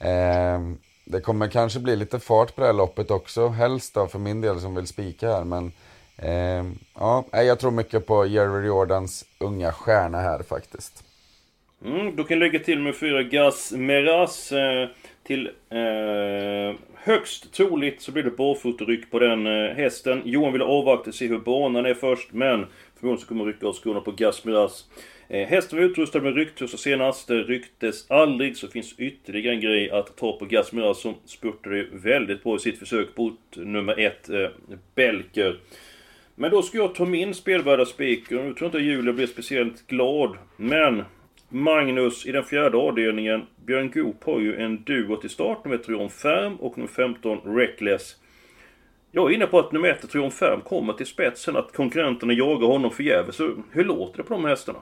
Eh, 0.00 0.60
det 1.04 1.20
kommer 1.20 1.48
kanske 1.48 1.80
bli 1.80 1.96
lite 1.96 2.18
fart 2.18 2.54
på 2.54 2.60
det 2.60 2.66
här 2.66 2.74
loppet 2.74 3.10
också. 3.10 3.48
Helst 3.48 3.94
då 3.94 4.06
för 4.06 4.18
min 4.18 4.40
del 4.40 4.60
som 4.60 4.74
vill 4.74 4.86
spika 4.86 5.28
här. 5.28 5.44
Men 5.44 5.72
eh, 6.16 6.64
ja, 6.94 7.24
jag 7.32 7.58
tror 7.58 7.70
mycket 7.70 8.06
på 8.06 8.26
Jerry 8.26 8.66
Jordans 8.66 9.24
unga 9.38 9.72
stjärna 9.72 10.18
här 10.18 10.42
faktiskt. 10.42 11.04
Mm, 11.84 12.16
du 12.16 12.24
kan 12.24 12.38
lägga 12.38 12.58
till 12.58 12.78
med 12.78 12.96
fyra 12.96 13.22
Gas 13.22 13.72
Meras 13.72 14.52
eh, 14.52 14.88
till 15.22 15.50
eh, 15.70 16.76
högst 16.94 17.52
troligt 17.52 18.02
så 18.02 18.12
blir 18.12 18.22
det 18.22 18.30
barfotaryck 18.30 19.10
på 19.10 19.18
den 19.18 19.46
eh, 19.46 19.74
hästen. 19.76 20.22
Johan 20.24 20.52
vill 20.52 20.62
avvakta 20.62 21.10
och 21.10 21.14
se 21.14 21.26
hur 21.26 21.38
banan 21.38 21.86
är 21.86 21.94
först, 21.94 22.32
men 22.32 22.66
information 23.06 23.18
som 23.18 23.28
kommer 23.28 23.52
rycka 23.52 23.66
av 23.66 23.72
skorna 23.72 24.00
på 24.00 24.12
Gasmiras. 24.12 24.84
Eh, 25.28 25.48
hästen 25.48 25.78
var 25.78 25.84
utrustad 25.84 26.20
med 26.20 26.36
rycktussar 26.36 26.78
senast. 26.78 27.28
Det 27.28 27.42
rycktes 27.42 28.10
aldrig, 28.10 28.56
så 28.56 28.68
finns 28.68 28.94
ytterligare 28.98 29.54
en 29.54 29.60
grej 29.60 29.90
att 29.90 30.16
ta 30.16 30.38
på 30.38 30.44
Gasmiras 30.44 31.00
som 31.00 31.14
spurtade 31.24 31.86
väldigt 31.92 32.42
bra 32.42 32.56
i 32.56 32.58
sitt 32.58 32.78
försök 32.78 33.16
mot 33.16 33.40
nummer 33.56 33.98
ett, 33.98 34.28
eh, 34.28 34.48
Belker. 34.94 35.58
Men 36.34 36.50
då 36.50 36.62
ska 36.62 36.78
jag 36.78 36.94
ta 36.94 37.04
min 37.04 37.34
spelvärda 37.34 37.84
spik. 37.84 38.32
och 38.32 38.44
Nu 38.44 38.54
tror 38.54 38.56
jag 38.58 38.68
inte 38.68 38.78
Julia 38.78 39.12
blir 39.12 39.26
speciellt 39.26 39.86
glad. 39.86 40.36
Men 40.56 41.04
Magnus 41.48 42.26
i 42.26 42.32
den 42.32 42.44
fjärde 42.44 42.76
avdelningen. 42.76 43.46
Björn 43.66 43.90
Goop 43.90 44.24
har 44.24 44.40
ju 44.40 44.56
en 44.56 44.82
duo 44.84 45.16
till 45.16 45.30
start. 45.30 45.64
Nummer 45.64 45.78
Triumph 45.78 46.14
Färm 46.14 46.56
och 46.56 46.78
nummer 46.78 46.90
15 46.90 47.56
Reckless. 47.56 48.16
Jag 49.16 49.30
är 49.30 49.34
inne 49.34 49.46
på 49.46 49.58
att 49.58 49.72
nummer 49.72 49.88
ett, 49.88 50.10
Triumph 50.10 50.36
5, 50.36 50.60
kommer 50.60 50.92
till 50.92 51.06
spetsen. 51.06 51.56
Att 51.56 51.72
konkurrenterna 51.72 52.32
jagar 52.32 52.66
honom 52.66 52.90
förgäves. 52.90 53.40
Hur 53.70 53.84
låter 53.84 54.16
det 54.16 54.22
på 54.22 54.34
de 54.34 54.44
hästarna? 54.44 54.78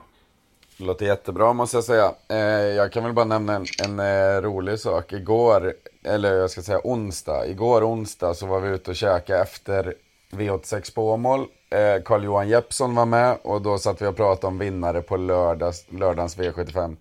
Det 0.77 0.83
låter 0.83 1.05
jättebra 1.05 1.53
måste 1.53 1.77
jag 1.77 1.83
säga. 1.83 2.11
Eh, 2.29 2.37
jag 2.75 2.91
kan 2.91 3.03
väl 3.03 3.13
bara 3.13 3.25
nämna 3.25 3.55
en, 3.55 3.65
en 3.83 3.99
eh, 3.99 4.41
rolig 4.41 4.79
sak. 4.79 5.13
Igår, 5.13 5.73
eller 6.03 6.33
jag 6.33 6.49
ska 6.49 6.61
säga 6.61 6.81
onsdag. 6.83 7.47
Igår 7.47 7.83
onsdag 7.83 8.33
så 8.33 8.45
var 8.45 8.59
vi 8.59 8.69
ute 8.69 8.91
och 8.91 8.95
käkade 8.95 9.41
efter 9.41 9.93
V86 10.31 10.95
på 10.95 11.11
Åmål. 11.11 11.39
Eh, 11.69 12.03
Carl-Johan 12.03 12.49
Jeppsson 12.49 12.95
var 12.95 13.05
med 13.05 13.37
och 13.43 13.61
då 13.61 13.77
satt 13.77 14.01
vi 14.01 14.05
och 14.05 14.15
pratade 14.15 14.47
om 14.47 14.59
vinnare 14.59 15.01
på 15.01 15.17
lördags, 15.17 15.85
lördagens 15.91 16.37
V75. 16.37 16.95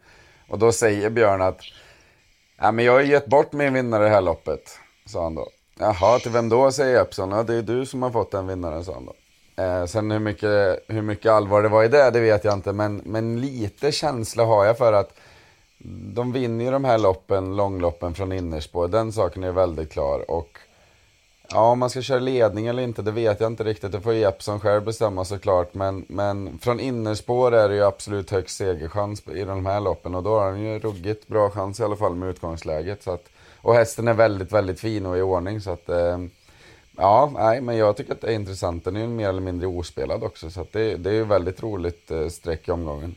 Och 0.48 0.58
då 0.58 0.72
säger 0.72 1.10
Björn 1.10 1.42
att 1.42 1.60
ja, 2.58 2.72
men 2.72 2.84
jag 2.84 2.92
har 2.92 3.00
gett 3.00 3.26
bort 3.26 3.52
min 3.52 3.74
vinnare 3.74 4.02
i 4.02 4.08
det 4.08 4.14
här 4.14 4.22
loppet, 4.22 4.78
sa 5.06 5.22
han 5.22 5.34
då. 5.34 5.48
Jaha, 5.78 6.18
till 6.18 6.30
vem 6.30 6.48
då, 6.48 6.72
säger 6.72 6.98
Jeppsson. 6.98 7.30
Ja, 7.30 7.42
det 7.42 7.54
är 7.54 7.62
du 7.62 7.86
som 7.86 8.02
har 8.02 8.10
fått 8.10 8.30
den 8.30 8.46
vinnaren, 8.46 8.84
sa 8.84 8.94
han 8.94 9.06
då. 9.06 9.14
Eh, 9.62 9.86
sen 9.86 10.10
hur 10.10 10.18
mycket, 10.18 10.84
hur 10.88 11.02
mycket 11.02 11.32
allvar 11.32 11.62
det 11.62 11.68
var 11.68 11.84
i 11.84 11.88
det, 11.88 12.10
det 12.10 12.20
vet 12.20 12.44
jag 12.44 12.54
inte. 12.54 12.72
Men, 12.72 13.02
men 13.04 13.40
lite 13.40 13.92
känsla 13.92 14.44
har 14.44 14.64
jag 14.64 14.78
för 14.78 14.92
att 14.92 15.16
de 16.14 16.32
vinner 16.32 16.64
ju 16.64 16.70
de 16.70 16.84
här 16.84 16.98
loppen, 16.98 17.56
långloppen 17.56 18.14
från 18.14 18.32
innerspår. 18.32 18.88
Den 18.88 19.12
saken 19.12 19.44
är 19.44 19.52
väldigt 19.52 19.92
klar. 19.92 20.30
Och 20.30 20.58
ja, 21.50 21.70
om 21.70 21.78
man 21.78 21.90
ska 21.90 22.02
köra 22.02 22.18
ledning 22.18 22.66
eller 22.66 22.82
inte, 22.82 23.02
det 23.02 23.10
vet 23.10 23.40
jag 23.40 23.52
inte 23.52 23.64
riktigt. 23.64 23.92
Det 23.92 24.00
får 24.00 24.14
Jeppsson 24.14 24.60
själv 24.60 24.84
bestämma 24.84 25.24
såklart. 25.24 25.74
Men, 25.74 26.04
men 26.08 26.58
från 26.58 26.80
innerspår 26.80 27.54
är 27.54 27.68
det 27.68 27.74
ju 27.74 27.84
absolut 27.84 28.30
högst 28.30 28.56
segerchans 28.56 29.22
i 29.28 29.44
de 29.44 29.66
här 29.66 29.80
loppen. 29.80 30.14
Och 30.14 30.22
då 30.22 30.38
har 30.38 30.50
han 30.50 30.60
ju 30.60 30.78
ruggigt 30.78 31.28
bra 31.28 31.50
chans 31.50 31.80
i 31.80 31.82
alla 31.82 31.96
fall 31.96 32.14
med 32.14 32.28
utgångsläget. 32.28 33.02
Så 33.02 33.10
att, 33.10 33.28
och 33.64 33.74
hästen 33.74 34.08
är 34.08 34.14
väldigt, 34.14 34.52
väldigt 34.52 34.80
fin 34.80 35.06
och 35.06 35.18
i 35.18 35.20
ordning. 35.20 35.60
Så 35.60 35.70
att, 35.70 35.88
eh, 35.88 36.18
ja, 36.96 37.32
nej, 37.34 37.60
men 37.60 37.76
jag 37.76 37.96
tycker 37.96 38.12
att 38.12 38.20
det 38.20 38.26
är 38.26 38.34
intressant. 38.34 38.84
Den 38.84 38.96
är 38.96 39.00
ju 39.00 39.06
mer 39.06 39.28
eller 39.28 39.40
mindre 39.40 39.66
ospelad 39.66 40.22
också. 40.22 40.50
Så 40.50 40.60
att 40.60 40.72
det, 40.72 40.96
det 40.96 41.10
är 41.10 41.14
ju 41.14 41.24
väldigt 41.24 41.62
roligt 41.62 42.10
eh, 42.10 42.28
streck 42.28 42.68
i 42.68 42.70
omgången. 42.70 43.14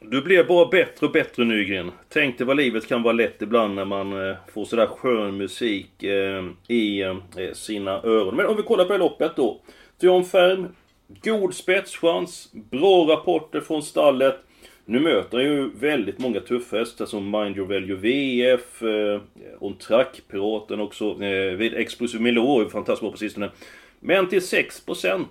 Du 0.00 0.22
blir 0.22 0.44
bara 0.44 0.66
bättre 0.68 1.06
och 1.06 1.12
bättre 1.12 1.44
Nygren. 1.44 1.92
Tänk 2.08 2.38
dig 2.38 2.46
vad 2.46 2.56
livet 2.56 2.88
kan 2.88 3.02
vara 3.02 3.12
lätt 3.12 3.42
ibland 3.42 3.74
när 3.74 3.84
man 3.84 4.28
eh, 4.28 4.36
får 4.52 4.64
sådär 4.64 4.86
skön 4.86 5.36
musik 5.36 6.02
eh, 6.02 6.44
i 6.68 7.02
eh, 7.02 7.16
sina 7.52 7.90
öron. 7.90 8.36
Men 8.36 8.46
om 8.46 8.56
vi 8.56 8.62
kollar 8.62 8.84
på 8.84 8.92
det 8.92 8.98
loppet 8.98 9.36
då. 9.36 9.60
Dion 10.00 10.24
Färm, 10.24 10.68
god 11.22 11.54
spetschans, 11.54 12.48
bra 12.52 13.06
rapporter 13.08 13.60
från 13.60 13.82
stallet. 13.82 14.45
Nu 14.88 15.00
möter 15.00 15.38
han 15.38 15.46
ju 15.46 15.70
väldigt 15.70 16.18
många 16.18 16.40
tuffa 16.40 16.76
hästar 16.76 17.06
som 17.06 17.30
Mind 17.30 17.56
Your 17.56 17.68
Value 17.68 17.96
VF, 17.96 18.82
eh, 18.82 19.20
On 19.58 19.76
Track, 19.76 20.20
Piraten 20.30 20.80
också, 20.80 21.22
eh, 21.22 21.56
vid 21.56 21.74
Explosive 21.74 22.22
Milor, 22.22 22.68
fantastiskt 22.68 23.00
bra 23.00 23.10
på 23.10 23.16
sistone. 23.16 23.50
Men 24.00 24.28
till 24.28 24.42
6%. 24.42 25.26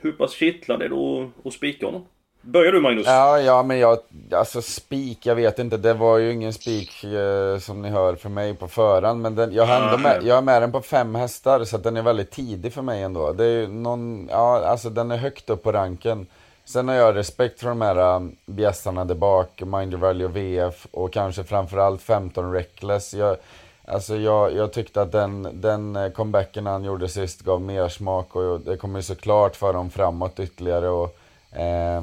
Hur 0.00 0.12
pass 0.12 0.32
kittlande 0.32 0.84
är 0.84 0.88
det 0.88 0.94
då 0.94 1.30
att 1.44 1.52
spika 1.52 1.86
honom? 1.86 2.04
Börjar 2.42 2.72
du 2.72 2.80
Magnus? 2.80 3.06
Ja, 3.06 3.40
ja 3.40 3.62
men 3.62 3.78
jag, 3.78 3.98
alltså 4.32 4.62
spik, 4.62 5.26
jag 5.26 5.34
vet 5.34 5.58
inte. 5.58 5.76
Det 5.76 5.94
var 5.94 6.18
ju 6.18 6.32
ingen 6.32 6.52
spik 6.52 7.04
eh, 7.04 7.58
som 7.58 7.82
ni 7.82 7.88
hör 7.88 8.14
för 8.14 8.28
mig 8.28 8.54
på 8.54 8.68
förhand. 8.68 9.22
Men 9.22 9.34
den, 9.34 9.52
jag, 9.52 9.66
har 9.66 9.80
ändå 9.80 9.98
med, 9.98 10.22
jag 10.24 10.38
är 10.38 10.42
med 10.42 10.62
den 10.62 10.72
på 10.72 10.80
fem 10.80 11.14
hästar 11.14 11.64
så 11.64 11.78
den 11.78 11.96
är 11.96 12.02
väldigt 12.02 12.30
tidig 12.30 12.72
för 12.72 12.82
mig 12.82 13.02
ändå. 13.02 13.32
Det 13.32 13.44
är 13.44 13.68
någon, 13.68 14.28
ja 14.30 14.66
alltså 14.66 14.90
den 14.90 15.10
är 15.10 15.16
högt 15.16 15.50
upp 15.50 15.62
på 15.62 15.72
ranken. 15.72 16.26
Sen 16.68 16.88
har 16.88 16.94
jag 16.94 17.16
respekt 17.16 17.60
för 17.60 17.68
de 17.68 17.80
här 17.80 18.16
um, 18.16 18.36
bjässarna 18.46 19.04
där 19.04 19.14
bak, 19.14 19.62
Mind 19.66 19.92
Your 19.92 20.00
Value 20.00 20.28
VF 20.28 20.86
och 20.90 21.12
kanske 21.12 21.44
framförallt 21.44 22.02
15 22.02 22.52
Reckless. 22.52 23.14
Jag, 23.14 23.36
alltså 23.84 24.16
jag, 24.16 24.54
jag 24.54 24.72
tyckte 24.72 25.02
att 25.02 25.12
den, 25.12 25.48
den 25.60 25.96
eh, 25.96 26.10
comebacken 26.10 26.66
han 26.66 26.84
gjorde 26.84 27.08
sist 27.08 27.42
gav 27.42 27.60
mer 27.60 27.88
smak 27.88 28.36
och 28.36 28.60
det 28.60 28.76
kommer 28.76 29.00
såklart 29.00 29.56
föra 29.56 29.72
dem 29.72 29.90
framåt 29.90 30.40
ytterligare. 30.40 30.88
Och, 30.88 31.16
eh, 31.58 32.02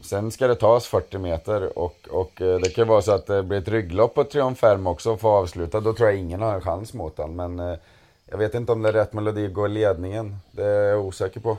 Sen 0.00 0.30
ska 0.30 0.46
det 0.46 0.54
tas 0.54 0.86
40 0.86 1.18
meter 1.18 1.78
och, 1.78 2.08
och 2.10 2.42
eh, 2.42 2.58
det 2.58 2.70
kan 2.70 2.88
vara 2.88 3.02
så 3.02 3.12
att 3.12 3.26
det 3.26 3.42
blir 3.42 3.58
ett 3.58 3.68
rygglopp 3.68 4.14
på 4.14 4.24
Triumferm 4.24 4.86
också 4.86 5.12
och 5.12 5.20
få 5.20 5.28
avsluta. 5.28 5.80
Då 5.80 5.92
tror 5.92 6.08
jag 6.08 6.18
ingen 6.18 6.42
har 6.42 6.54
en 6.54 6.60
chans 6.60 6.94
mot 6.94 7.18
honom. 7.18 7.36
Men 7.36 7.72
eh, 7.72 7.78
jag 8.26 8.38
vet 8.38 8.54
inte 8.54 8.72
om 8.72 8.82
det 8.82 8.88
är 8.88 8.92
rätt 8.92 9.12
melodi 9.12 9.46
att 9.46 9.52
gå 9.52 9.66
i 9.66 9.68
ledningen. 9.68 10.36
Det 10.50 10.64
är 10.64 10.88
jag 10.88 11.04
osäker 11.04 11.40
på. 11.40 11.56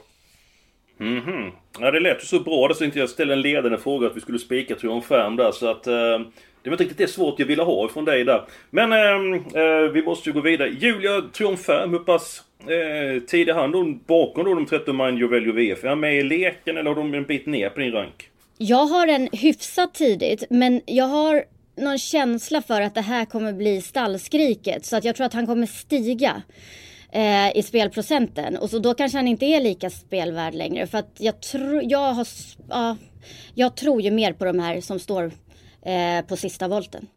Mhm. 1.02 1.34
Mm 1.34 1.52
ja, 1.80 1.92
det 1.92 2.00
lät 2.00 2.24
ju 2.24 2.26
så 2.26 2.40
bra. 2.40 2.68
Det 2.68 2.76
så 2.76 2.84
inte 2.84 3.00
jag 3.00 3.10
ställde 3.10 3.34
en 3.34 3.42
ledande 3.42 3.78
fråga 3.78 4.08
att 4.08 4.16
vi 4.16 4.22
skulle 4.22 4.40
spika 4.40 4.76
Triumferm 4.76 5.36
där. 5.36 5.52
Så 5.52 5.68
att... 5.68 5.88
Eh, 5.88 6.20
det 6.64 6.70
var 6.70 6.74
inte 6.74 6.84
riktigt 6.84 6.98
det 6.98 7.08
svårt 7.08 7.40
jag 7.40 7.46
ville 7.46 7.64
ha 7.64 7.88
från 7.88 8.06
dig 8.06 8.24
där. 8.24 8.44
Men 8.70 8.92
eh, 8.92 9.62
eh, 9.62 9.92
vi 9.92 10.04
måste 10.04 10.30
ju 10.30 10.34
gå 10.34 10.42
vidare. 10.42 10.70
Julia 10.70 11.22
Triumferm, 11.22 11.90
hur 11.90 12.00
pass 12.00 12.44
eh, 12.60 13.24
tidig 13.24 13.54
hand 13.54 13.74
då, 13.74 13.84
bakom 14.08 14.46
då 14.46 14.54
de 14.54 14.66
13 14.66 14.98
Mind 14.98 15.20
Your 15.20 15.54
VF? 15.54 15.84
Är 15.84 15.90
han 15.90 16.00
med 16.00 16.16
i 16.16 16.24
leken 16.24 16.78
eller 16.78 16.90
har 16.90 16.96
de 16.96 17.14
en 17.14 17.24
bit 17.24 17.46
ner 17.46 17.70
på 17.70 17.80
din 17.80 17.92
rank? 17.92 18.30
Jag 18.58 18.86
har 18.86 19.08
en 19.08 19.30
hyfsat 19.32 19.94
tidigt, 19.94 20.44
men 20.50 20.82
jag 20.86 21.06
har 21.06 21.44
någon 21.78 21.98
känsla 21.98 22.62
för 22.62 22.82
att 22.82 22.96
det 22.96 23.02
här 23.02 23.26
kommer 23.26 23.54
bli 23.54 23.82
stallskriket. 23.82 24.86
Så 24.86 24.98
att 24.98 25.04
jag 25.04 25.16
tror 25.16 25.26
att 25.26 25.34
han 25.34 25.46
kommer 25.46 25.66
stiga 25.66 26.42
eh, 27.12 27.58
i 27.58 27.64
spelprocenten. 27.64 28.58
Och 28.58 28.70
så 28.70 28.80
då 28.80 28.94
kanske 28.94 29.18
han 29.18 29.28
inte 29.28 29.46
är 29.46 29.62
lika 29.62 29.90
spelvärd 29.90 30.54
längre. 30.54 30.88
För 30.88 30.98
att 30.98 31.16
jag, 31.18 31.42
tro, 31.42 31.82
jag, 31.84 32.14
har, 32.14 32.28
ja, 32.70 32.98
jag 33.56 33.76
tror 33.76 34.02
ju 34.02 34.12
mer 34.12 34.34
på 34.34 34.46
de 34.46 34.60
här 34.60 34.82
som 34.82 35.00
står 35.00 35.32
eh, 35.86 36.26
på 36.28 36.36
sista 36.36 36.68
volten. 36.68 37.08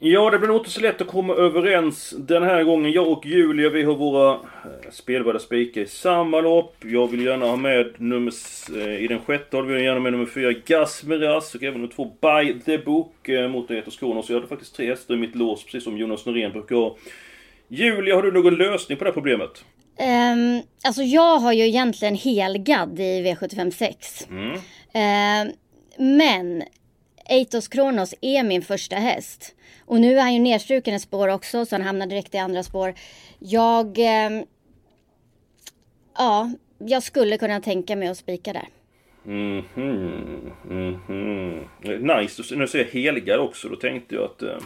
Ja, 0.00 0.30
det 0.30 0.38
blir 0.38 0.48
nog 0.48 0.56
inte 0.56 0.70
så 0.70 0.80
lätt 0.80 1.00
att 1.00 1.06
komma 1.06 1.34
överens 1.34 2.14
den 2.18 2.42
här 2.42 2.64
gången. 2.64 2.92
Jag 2.92 3.08
och 3.08 3.26
Julia, 3.26 3.70
vi 3.70 3.82
har 3.82 3.94
våra 3.94 4.32
eh, 4.32 4.90
spelvärda 4.90 5.38
spikar 5.38 5.80
i 5.80 5.86
samma 5.86 6.40
lopp. 6.40 6.76
Jag 6.84 7.10
vill 7.10 7.24
gärna 7.24 7.46
ha 7.46 7.56
med 7.56 7.94
nummer... 7.96 8.32
Eh, 8.76 9.04
I 9.04 9.06
den 9.08 9.20
sjätte 9.20 9.62
vill 9.62 9.74
vi 9.74 9.84
gärna 9.84 10.00
med 10.00 10.12
nummer 10.12 10.26
fyra 10.26 10.52
Gasmeras 10.66 11.54
och 11.54 11.62
även 11.62 11.80
nummer 11.80 11.94
två 11.94 12.04
By 12.04 12.60
the 12.60 12.78
Book 12.78 13.28
eh, 13.28 13.48
mot 13.48 13.70
e 13.70 13.78
Etos 13.78 13.96
Kronos. 13.96 14.28
Jag 14.28 14.36
hade 14.36 14.48
faktiskt 14.48 14.76
tre 14.76 14.86
hästar 14.86 15.14
i 15.14 15.18
mitt 15.18 15.34
lås, 15.34 15.64
precis 15.64 15.84
som 15.84 15.98
Jonas 15.98 16.26
Norén 16.26 16.52
brukar 16.52 16.76
ha. 16.76 16.96
Julia, 17.68 18.14
har 18.14 18.22
du 18.22 18.32
någon 18.32 18.54
lösning 18.54 18.98
på 18.98 19.04
det 19.04 19.10
här 19.10 19.14
problemet? 19.14 19.64
Um, 20.00 20.62
alltså 20.84 21.02
jag 21.02 21.38
har 21.38 21.52
ju 21.52 21.64
egentligen 21.64 22.14
helgad 22.14 23.00
i 23.00 23.22
V756. 23.22 24.28
Mm. 24.30 24.52
Uh, 24.54 25.54
men 25.98 26.62
Eitos 27.28 27.68
Kronos 27.68 28.14
är 28.20 28.42
min 28.42 28.62
första 28.62 28.96
häst. 28.96 29.54
Och 29.84 30.00
nu 30.00 30.18
är 30.18 30.20
han 30.20 30.34
ju 30.34 30.40
nedstruken 30.40 30.94
i 30.94 31.00
spår 31.00 31.28
också 31.28 31.66
så 31.66 31.74
han 31.74 31.82
hamnar 31.82 32.06
direkt 32.06 32.34
i 32.34 32.38
andra 32.38 32.62
spår. 32.62 32.94
Jag... 33.38 33.98
Eh, 33.98 34.42
ja, 36.16 36.52
jag 36.78 37.02
skulle 37.02 37.38
kunna 37.38 37.60
tänka 37.60 37.96
mig 37.96 38.08
att 38.08 38.16
spika 38.16 38.52
där. 38.52 38.68
Mhm, 39.22 39.64
mm 40.70 41.00
mm 41.08 41.66
Nice, 41.82 42.56
nu 42.56 42.66
ser 42.66 42.78
jag 42.78 42.86
helgad 42.86 43.40
också. 43.40 43.68
Då 43.68 43.76
tänkte 43.76 44.14
jag 44.14 44.24
att... 44.24 44.42
Eh, 44.42 44.58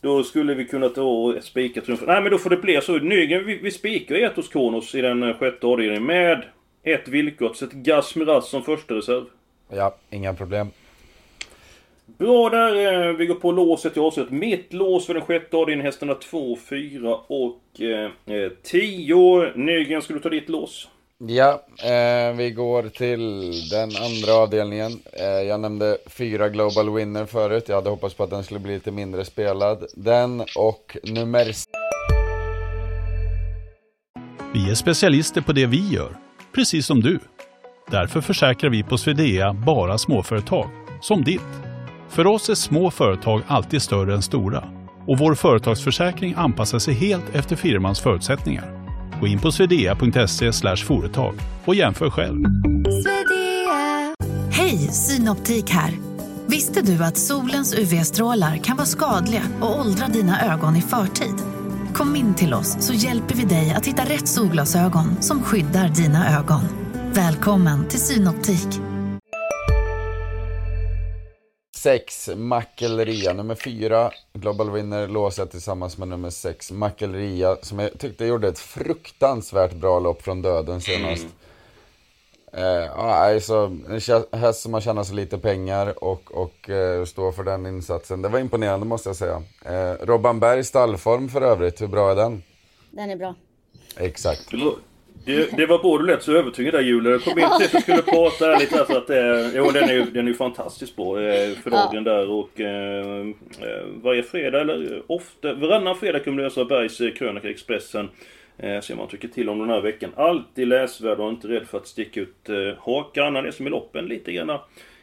då 0.00 0.24
skulle 0.24 0.54
vi 0.54 0.64
kunna 0.64 0.88
ta 0.88 1.02
och 1.02 1.44
spika 1.44 1.80
triumfen. 1.80 2.06
Nej 2.06 2.22
men 2.22 2.32
då 2.32 2.38
får 2.38 2.50
det 2.50 2.56
bli 2.56 2.80
så. 2.82 2.98
Nygren, 2.98 3.46
vi, 3.46 3.58
vi 3.58 3.70
spikar 3.70 4.14
Etos 4.14 4.48
Kronos 4.48 4.94
i 4.94 5.00
den 5.00 5.22
eh, 5.22 5.36
sjätte 5.36 5.66
avdelningen 5.66 6.04
med 6.04 6.42
ett 6.82 7.08
villkor. 7.08 7.52
Sätt 7.52 7.72
Gas 7.72 8.16
Miraz 8.16 8.48
som 8.48 8.62
första 8.62 8.94
reserv. 8.94 9.24
Ja, 9.68 9.96
inga 10.10 10.34
problem. 10.34 10.68
Bra 12.06 12.48
där, 12.48 13.08
eh, 13.08 13.12
vi 13.12 13.26
går 13.26 13.34
på 13.34 13.52
låset. 13.52 13.96
Jag 13.96 14.04
avsett 14.04 14.30
mitt 14.30 14.72
lås 14.72 15.06
för 15.06 15.14
den 15.14 15.22
sjätte 15.22 15.56
avdelningen, 15.56 15.86
hästarna 15.86 16.14
2, 16.14 16.56
4 16.56 17.14
och 17.14 17.60
10. 18.62 19.44
Eh, 19.44 19.52
Nygren, 19.54 20.02
skulle 20.02 20.18
du 20.18 20.22
ta 20.22 20.28
ditt 20.28 20.48
lås? 20.48 20.88
Ja, 21.26 21.62
eh, 21.84 22.36
vi 22.36 22.50
går 22.50 22.88
till 22.88 23.52
den 23.70 23.90
andra 23.96 24.34
avdelningen. 24.34 24.92
Eh, 25.12 25.26
jag 25.26 25.60
nämnde 25.60 25.98
fyra 26.06 26.48
Global 26.48 26.94
Winner 26.94 27.26
förut. 27.26 27.64
Jag 27.68 27.76
hade 27.76 27.90
hoppats 27.90 28.14
på 28.14 28.24
att 28.24 28.30
den 28.30 28.44
skulle 28.44 28.60
bli 28.60 28.74
lite 28.74 28.90
mindre 28.90 29.24
spelad. 29.24 29.86
Den 29.94 30.40
och 30.56 30.96
nummer... 31.02 31.52
Vi 34.54 34.70
är 34.70 34.74
specialister 34.74 35.40
på 35.40 35.52
det 35.52 35.66
vi 35.66 35.88
gör, 35.88 36.16
precis 36.54 36.86
som 36.86 37.00
du. 37.00 37.18
Därför 37.90 38.20
försäkrar 38.20 38.70
vi 38.70 38.82
på 38.82 38.98
Swedea 38.98 39.52
bara 39.52 39.98
småföretag, 39.98 40.70
som 41.00 41.24
ditt. 41.24 41.40
För 42.08 42.26
oss 42.26 42.48
är 42.48 42.54
små 42.54 42.90
företag 42.90 43.42
alltid 43.46 43.82
större 43.82 44.14
än 44.14 44.22
stora 44.22 44.64
och 45.06 45.18
vår 45.18 45.34
företagsförsäkring 45.34 46.34
anpassar 46.36 46.78
sig 46.78 46.94
helt 46.94 47.34
efter 47.34 47.56
firmans 47.56 48.00
förutsättningar. 48.00 48.77
Gå 49.20 49.26
in 49.26 49.38
på 49.38 49.52
swedea.se 49.52 50.52
företag 50.76 51.34
och 51.64 51.74
jämför 51.74 52.10
själv. 52.10 52.44
Hej, 54.50 54.78
Synoptik 54.78 55.70
här. 55.70 55.92
Visste 56.46 56.82
du 56.82 57.04
att 57.04 57.16
solens 57.16 57.74
UV-strålar 57.74 58.56
kan 58.56 58.76
vara 58.76 58.86
skadliga 58.86 59.42
och 59.60 59.80
åldra 59.80 60.06
dina 60.06 60.54
ögon 60.54 60.76
i 60.76 60.82
förtid? 60.82 61.34
Kom 61.94 62.16
in 62.16 62.34
till 62.34 62.54
oss 62.54 62.76
så 62.80 62.92
hjälper 62.92 63.34
vi 63.34 63.44
dig 63.44 63.74
att 63.76 63.86
hitta 63.86 64.02
rätt 64.02 64.28
solglasögon 64.28 65.22
som 65.22 65.42
skyddar 65.42 65.88
dina 65.88 66.38
ögon. 66.38 66.62
Välkommen 67.12 67.88
till 67.88 68.00
Synoptik. 68.00 68.87
6, 71.78 72.30
Mackelria. 72.36 73.32
Nummer 73.32 73.54
4, 73.54 74.10
Global 74.32 74.70
Winner, 74.70 75.08
låser 75.08 75.46
tillsammans 75.46 75.98
med 75.98 76.08
nummer 76.08 76.30
6, 76.30 76.72
Mackelria, 76.72 77.56
som 77.62 77.78
jag 77.78 77.98
tyckte 77.98 78.24
gjorde 78.24 78.48
ett 78.48 78.58
fruktansvärt 78.58 79.72
bra 79.72 79.98
lopp 79.98 80.22
från 80.22 80.42
döden 80.42 80.80
senast. 80.80 81.26
Mm. 82.52 82.84
Eh, 82.84 82.98
alltså, 82.98 83.76
en 84.32 84.40
häst 84.40 84.60
som 84.60 84.74
har 84.74 84.80
tjänat 84.80 85.06
så 85.06 85.14
lite 85.14 85.38
pengar 85.38 86.04
och, 86.04 86.32
och 86.32 86.70
eh, 86.70 87.04
står 87.04 87.32
för 87.32 87.44
den 87.44 87.66
insatsen. 87.66 88.22
Det 88.22 88.28
var 88.28 88.38
imponerande 88.38 88.86
måste 88.86 89.08
jag 89.08 89.16
säga. 89.16 89.42
Eh, 89.64 90.06
Robban 90.06 90.40
Berg 90.40 90.64
stallform 90.64 91.28
för 91.28 91.42
övrigt, 91.42 91.80
hur 91.80 91.86
bra 91.86 92.10
är 92.10 92.16
den? 92.16 92.42
Den 92.90 93.10
är 93.10 93.16
bra. 93.16 93.34
Exakt. 93.96 94.50
Det, 94.50 94.72
det 95.56 95.66
var 95.66 95.78
bra 95.78 95.98
du 95.98 96.06
lät 96.06 96.22
så 96.22 96.32
övertygad 96.32 96.74
där 96.74 96.80
Julia. 96.80 97.12
Jag 97.12 97.22
kom 97.22 97.38
in 97.38 97.48
till 97.58 97.76
att 97.76 97.82
skulle 97.82 98.02
prata 98.02 98.52
ärligt 98.52 98.70
där 98.70 98.84
för 98.84 98.96
att 98.96 99.10
eh, 99.10 99.56
jo, 99.56 99.70
den 99.70 99.88
är 99.88 99.92
ju 99.92 100.04
den 100.04 100.28
är 100.28 100.32
fantastiskt 100.32 100.96
bra 100.96 101.22
eh, 101.22 101.54
för 101.54 101.70
dagen 101.70 101.88
ja. 101.92 102.00
där 102.00 102.30
och 102.30 102.60
eh, 102.60 103.20
eh, 103.60 103.86
varje 104.02 104.22
fredag 104.22 104.60
eller 104.60 105.02
ofta, 105.06 105.54
varannan 105.54 105.96
fredag 105.96 106.18
kan 106.18 106.36
du 106.36 106.42
läsa 106.42 106.64
Bergs 106.64 107.00
eh, 107.00 107.12
krönika 107.12 107.50
Expressen. 107.50 108.08
Eh, 108.58 108.80
se 108.80 108.94
man 108.94 109.08
tycker 109.08 109.28
till 109.28 109.48
om 109.48 109.58
den 109.58 109.70
här 109.70 109.80
veckan. 109.80 110.10
Alltid 110.16 110.68
läsvärd 110.68 111.20
och 111.20 111.28
inte 111.28 111.48
rädd 111.48 111.66
för 111.66 111.78
att 111.78 111.86
sticka 111.86 112.20
ut 112.20 112.48
eh, 112.48 112.56
hakan. 112.78 113.34
Han 113.34 113.46
är 113.46 113.50
som 113.50 113.66
i 113.66 113.70
loppen 113.70 114.06
lite 114.06 114.32
grann. 114.32 114.58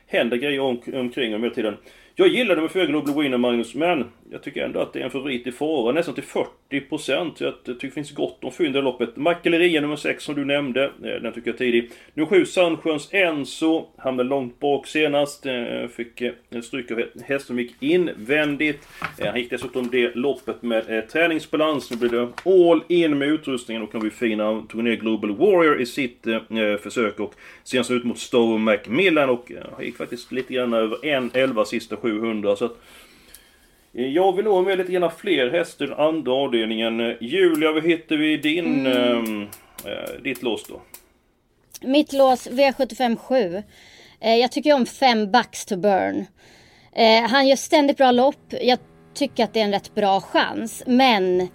Händer 0.07 0.37
grejer 0.37 0.59
om, 0.59 0.81
omkring 0.93 1.31
honom 1.31 1.43
hela 1.43 1.55
tiden. 1.55 1.77
Jag 2.15 2.27
gillar 2.27 2.55
nummer 2.55 2.67
4 2.67 2.85
Global 2.85 3.23
Winner 3.23 3.37
Magnus, 3.37 3.75
men 3.75 4.05
jag 4.31 4.43
tycker 4.43 4.65
ändå 4.65 4.79
att 4.79 4.93
det 4.93 4.99
är 4.99 5.03
en 5.03 5.11
favorit 5.11 5.47
i 5.47 5.51
fara. 5.51 5.91
Nästan 5.91 6.15
till 6.15 6.23
40%. 6.71 7.31
Jag 7.37 7.63
tycker 7.63 7.87
det 7.87 7.93
finns 7.93 8.11
gott 8.11 8.43
om 8.43 8.51
fynd 8.51 8.75
i 8.77 8.81
loppet. 8.81 9.15
Mackeleria 9.15 9.81
nummer 9.81 9.95
6 9.95 10.23
som 10.23 10.35
du 10.35 10.45
nämnde. 10.45 10.83
Eh, 10.83 11.21
den 11.21 11.33
tycker 11.33 11.47
jag 11.47 11.53
är 11.53 11.57
tidig. 11.57 11.91
Nummer 12.13 12.29
7 12.29 12.45
Sandsjöns 12.45 13.09
Enzo. 13.11 13.85
Hamnade 13.97 14.29
långt 14.29 14.59
bak 14.59 14.87
senast. 14.87 15.45
Eh, 15.45 15.87
fick 15.87 16.21
eh, 16.21 16.61
stryk 16.63 16.91
av 16.91 17.03
häst 17.23 17.47
som 17.47 17.59
gick 17.59 17.75
invändigt. 17.79 18.87
Han 19.19 19.39
gick 19.39 19.49
dessutom 19.49 19.89
det 19.89 20.15
loppet 20.15 20.61
med 20.61 21.09
träningsbalans. 21.09 21.91
Nu 21.91 21.97
blir 21.97 22.09
det 22.09 22.27
all 22.45 22.83
in 22.87 23.17
med 23.17 23.27
utrustningen 23.27 23.83
och 23.83 23.91
kan 23.91 24.01
bli 24.01 24.09
fina. 24.09 24.63
Tog 24.69 24.83
ner 24.83 24.95
Global 24.95 25.35
Warrior 25.35 25.81
i 25.81 25.85
sitt 25.85 26.27
försök 26.81 27.19
och 27.19 27.33
senast 27.63 27.91
ut 27.91 28.03
mot 28.03 28.19
Stowe 28.19 28.57
Macmillan 28.57 29.29
och 29.29 29.51
han 29.75 29.85
gick 29.85 29.97
faktiskt 29.97 30.31
lite 30.31 30.53
grann 30.53 30.73
över 30.73 30.97
1.11 30.97 31.65
sista 31.65 31.97
700. 31.97 32.55
Så 32.55 32.65
att, 32.65 32.77
jag 33.95 34.35
vill 34.35 34.45
nog 34.45 34.53
ha 34.53 34.61
med 34.61 34.77
lite 34.77 34.91
grann 34.91 35.11
fler 35.17 35.51
hästar 35.51 35.85
i 35.85 35.87
den 35.87 35.99
andra 35.99 36.33
avdelningen. 36.33 37.17
Julia, 37.21 37.71
vad 37.71 37.85
hittar 37.85 38.15
vi 38.15 38.37
din, 38.37 38.85
mm. 38.85 39.41
äh, 39.85 40.21
ditt 40.23 40.43
lås 40.43 40.63
då? 40.63 40.81
Mitt 41.81 42.13
lås 42.13 42.47
V75 42.47 43.15
7. 43.15 43.63
Eh, 44.21 44.35
jag 44.35 44.51
tycker 44.51 44.73
om 44.73 44.85
fem 44.85 45.31
bucks 45.31 45.65
to 45.65 45.77
burn. 45.77 46.25
Eh, 46.95 47.29
han 47.29 47.47
gör 47.47 47.55
ständigt 47.55 47.97
bra 47.97 48.11
lopp. 48.11 48.53
Jag 48.61 48.79
tycker 49.13 49.43
att 49.43 49.53
det 49.53 49.59
är 49.59 49.63
en 49.63 49.71
rätt 49.71 49.95
bra 49.95 50.21
chans. 50.21 50.83
Men 50.85 51.47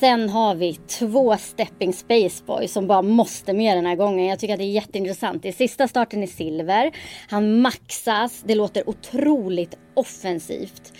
Sen 0.00 0.28
har 0.28 0.54
vi 0.54 0.74
två 0.74 1.36
Stepping 1.36 1.92
Spaceboy 1.92 2.68
som 2.68 2.86
bara 2.86 3.02
måste 3.02 3.52
med 3.52 3.76
den 3.76 3.86
här 3.86 3.96
gången. 3.96 4.26
Jag 4.26 4.38
tycker 4.38 4.54
att 4.54 4.58
det 4.58 4.64
är 4.64 4.70
jätteintressant. 4.70 5.42
Det 5.42 5.48
är 5.48 5.52
sista 5.52 5.88
starten 5.88 6.22
i 6.22 6.26
silver. 6.26 6.92
Han 7.28 7.60
maxas. 7.60 8.42
Det 8.46 8.54
låter 8.54 8.88
otroligt 8.88 9.78
offensivt. 9.94 10.92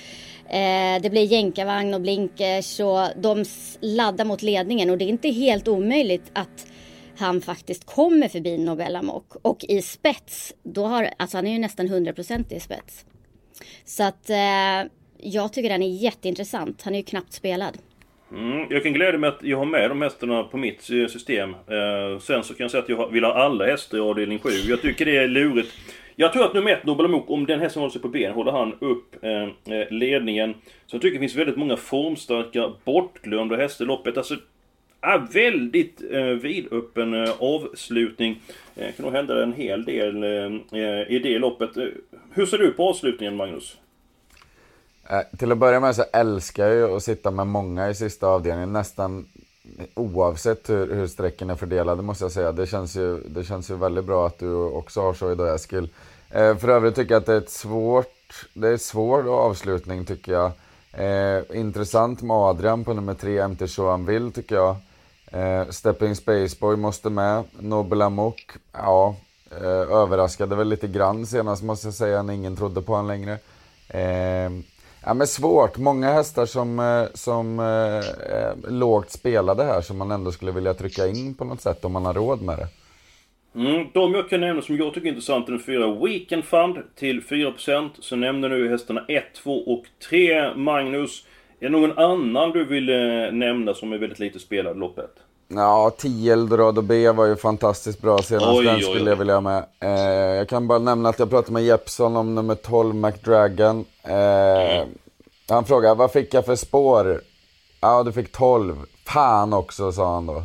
Eh, 0.48 1.02
det 1.02 1.10
blir 1.10 1.22
jänkarvagn 1.22 1.94
och 1.94 2.00
blinkers 2.00 2.80
och 2.80 3.08
de 3.16 3.44
laddar 3.80 4.24
mot 4.24 4.42
ledningen 4.42 4.90
och 4.90 4.98
det 4.98 5.04
är 5.04 5.08
inte 5.08 5.28
helt 5.28 5.68
omöjligt 5.68 6.30
att 6.32 6.66
han 7.18 7.40
faktiskt 7.40 7.86
kommer 7.86 8.28
förbi 8.28 8.58
Nobel 8.58 8.96
Amok. 8.96 9.32
Och 9.42 9.64
i 9.68 9.82
spets, 9.82 10.54
då 10.62 10.84
har, 10.84 11.10
alltså 11.16 11.38
han 11.38 11.46
är 11.46 11.52
ju 11.52 11.58
nästan 11.58 11.88
100% 11.88 12.52
i 12.54 12.60
spets. 12.60 13.04
Så 13.84 14.02
att 14.02 14.30
eh, 14.30 14.90
jag 15.18 15.52
tycker 15.52 15.68
den 15.68 15.82
är 15.82 16.02
jätteintressant. 16.02 16.82
Han 16.82 16.94
är 16.94 16.98
ju 16.98 17.04
knappt 17.04 17.32
spelad. 17.32 17.78
Mm, 18.32 18.66
jag 18.70 18.82
kan 18.82 18.92
glädja 18.92 19.18
mig 19.18 19.28
att 19.28 19.42
jag 19.42 19.58
har 19.58 19.64
med 19.64 19.90
de 19.90 20.02
hästarna 20.02 20.42
på 20.42 20.56
mitt 20.56 20.82
system. 20.82 21.54
Eh, 21.54 22.18
sen 22.20 22.44
så 22.44 22.54
kan 22.54 22.64
jag 22.64 22.70
säga 22.70 22.82
att 22.82 22.88
jag 22.88 23.12
vill 23.12 23.24
ha 23.24 23.34
alla 23.34 23.66
hästar 23.66 23.98
i 23.98 24.00
avdelning 24.00 24.38
7. 24.38 24.50
Jag 24.50 24.82
tycker 24.82 25.04
det 25.04 25.16
är 25.16 25.28
lurigt. 25.28 25.72
Jag 26.18 26.32
tror 26.32 26.44
att 26.44 26.54
nummer 26.54 26.70
ett, 26.70 26.84
Nobel 26.84 27.06
Amok, 27.06 27.30
om 27.30 27.46
den 27.46 27.60
hästen 27.60 27.80
håller 27.80 27.92
sig 27.92 28.02
på 28.02 28.08
ben, 28.08 28.32
håller 28.32 28.52
han 28.52 28.74
upp 28.80 29.24
eh, 29.24 29.42
eh 29.42 29.90
ledningen. 29.90 30.54
Så 30.86 30.96
jag 30.96 31.02
tycker 31.02 31.14
det 31.14 31.20
finns 31.20 31.36
väldigt 31.36 31.56
många 31.56 31.76
formstarka, 31.76 32.72
bortglömda 32.84 33.56
hästar 33.56 33.84
i 33.84 33.88
loppet. 33.88 34.16
Alltså, 34.16 34.36
ah, 35.00 35.18
väldigt 35.32 36.02
eh, 36.10 36.22
vidöppen 36.22 37.14
eh, 37.14 37.34
avslutning. 37.38 38.40
Eh, 38.76 38.94
kan 38.94 39.04
nog 39.04 39.14
hända 39.14 39.42
en 39.42 39.52
hel 39.52 39.84
del 39.84 40.22
eh, 40.22 40.80
eh 40.80 41.10
i 41.10 41.20
det 41.22 41.38
loppet. 41.38 41.76
Eh, 41.76 41.84
hur 42.32 42.46
ser 42.46 42.58
du 42.58 42.72
på 42.72 42.88
avslutningen, 42.88 43.36
Magnus? 43.36 43.76
Eh, 45.10 45.38
till 45.38 45.52
att 45.52 45.58
börja 45.58 45.80
med 45.80 45.96
så 45.96 46.04
älskar 46.12 46.66
jag 46.66 46.76
ju 46.76 46.96
att 46.96 47.02
sitta 47.02 47.30
med 47.30 47.46
många 47.46 47.90
i 47.90 47.94
sista 47.94 48.26
avdelningen. 48.26 48.72
Nästan 48.72 49.28
oavsett 49.94 50.70
hur, 50.70 50.94
hur 50.94 51.06
sträcken 51.06 51.50
är 51.50 51.54
fördelade 51.54 52.02
måste 52.02 52.24
jag 52.24 52.32
säga. 52.32 52.52
Det 52.52 52.66
känns 52.66 52.96
ju, 52.96 53.20
det 53.28 53.44
känns 53.44 53.70
ju 53.70 53.76
väldigt 53.76 54.04
bra 54.04 54.26
att 54.26 54.38
du 54.38 54.54
också 54.54 55.00
har 55.00 55.14
så 55.14 55.32
idag 55.32 55.54
Eskil. 55.54 55.88
Eh, 56.30 56.56
för 56.56 56.68
övrigt 56.68 56.94
tycker 56.94 57.14
jag 57.14 57.20
att 57.20 57.26
det 57.26 57.32
är 57.32 57.38
ett 57.40 57.50
svårt, 57.50 58.46
det 58.54 58.68
är 58.68 58.74
ett 58.74 58.82
svår 58.82 59.28
avslutning 59.28 60.04
tycker 60.04 60.32
jag. 60.32 60.52
Eh, 60.92 61.42
intressant 61.54 62.22
med 62.22 62.36
Adrian 62.36 62.84
på 62.84 62.94
nummer 62.94 63.14
tre, 63.14 63.48
MT 63.48 63.66
Joan 63.66 64.32
tycker 64.32 64.54
jag. 64.54 64.76
Eh, 65.26 65.68
Stepping 65.70 66.16
Spaceboy 66.16 66.76
måste 66.76 67.10
med. 67.10 67.44
Nobel 67.58 68.02
Amok, 68.02 68.56
ja, 68.72 69.16
eh, 69.50 69.66
överraskade 69.96 70.56
väl 70.56 70.68
lite 70.68 70.88
grann 70.88 71.26
senast 71.26 71.62
måste 71.62 71.86
jag 71.86 71.94
säga 71.94 72.22
när 72.22 72.34
ingen 72.34 72.56
trodde 72.56 72.82
på 72.82 72.92
honom 72.92 73.06
längre. 73.06 73.38
Eh, 73.88 74.50
Ja 75.04 75.14
men 75.14 75.26
svårt. 75.26 75.78
Många 75.78 76.12
hästar 76.12 76.46
som, 76.46 76.78
eh, 76.78 77.04
som 77.14 77.60
eh, 77.60 78.36
eh, 78.36 78.70
lågt 78.70 79.10
spelade 79.10 79.64
här 79.64 79.80
som 79.80 79.98
man 79.98 80.10
ändå 80.10 80.32
skulle 80.32 80.52
vilja 80.52 80.74
trycka 80.74 81.06
in 81.06 81.34
på 81.34 81.44
något 81.44 81.60
sätt 81.60 81.84
om 81.84 81.92
man 81.92 82.06
har 82.06 82.14
råd 82.14 82.42
med 82.42 82.58
det. 82.58 82.68
Mm, 83.60 83.86
de 83.94 84.14
jag 84.14 84.28
kan 84.30 84.40
nämna 84.40 84.62
som 84.62 84.76
jag 84.76 84.94
tycker 84.94 85.06
är 85.06 85.10
intressanta 85.10 85.52
är 85.52 85.58
fyra 85.58 85.94
Weekend 85.94 86.44
Fund 86.44 86.78
till 86.94 87.22
4%. 87.22 87.90
Så 87.98 88.16
nämner 88.16 88.48
du 88.48 88.68
hästarna 88.68 89.04
1, 89.08 89.24
2 89.34 89.58
och 89.58 89.84
3. 90.08 90.54
Magnus, 90.54 91.26
är 91.60 91.64
det 91.64 91.70
någon 91.70 91.98
annan 91.98 92.50
du 92.52 92.64
vill 92.64 92.88
eh, 92.88 93.32
nämna 93.32 93.74
som 93.74 93.92
är 93.92 93.98
väldigt 93.98 94.18
lite 94.18 94.38
spelad 94.38 94.78
loppet? 94.78 95.25
Ja, 95.48 95.92
10 95.98 96.32
Eldorado 96.32 96.82
B 96.82 97.10
var 97.10 97.26
ju 97.26 97.36
fantastiskt 97.36 98.00
bra 98.00 98.18
senast. 98.18 98.48
Oj, 98.48 98.64
Den 98.64 98.80
skulle 98.80 98.94
oj, 98.94 99.02
oj. 99.02 99.08
jag 99.08 99.16
vilja 99.16 99.34
ha 99.34 99.40
med. 99.40 99.64
Eh, 99.80 100.36
jag 100.36 100.48
kan 100.48 100.68
bara 100.68 100.78
nämna 100.78 101.08
att 101.08 101.18
jag 101.18 101.30
pratade 101.30 101.52
med 101.52 101.64
Jeppson 101.64 102.16
om 102.16 102.34
nummer 102.34 102.54
12 102.54 102.94
McDragon. 102.94 103.84
Eh, 104.02 104.76
mm. 104.76 104.88
Han 105.48 105.64
frågade, 105.64 105.94
vad 105.94 106.12
fick 106.12 106.34
jag 106.34 106.44
för 106.44 106.56
spår? 106.56 107.20
Ja, 107.80 108.02
du 108.02 108.12
fick 108.12 108.32
12. 108.32 108.76
Fan 109.06 109.52
också, 109.52 109.92
sa 109.92 110.14
han 110.14 110.26
då. 110.26 110.42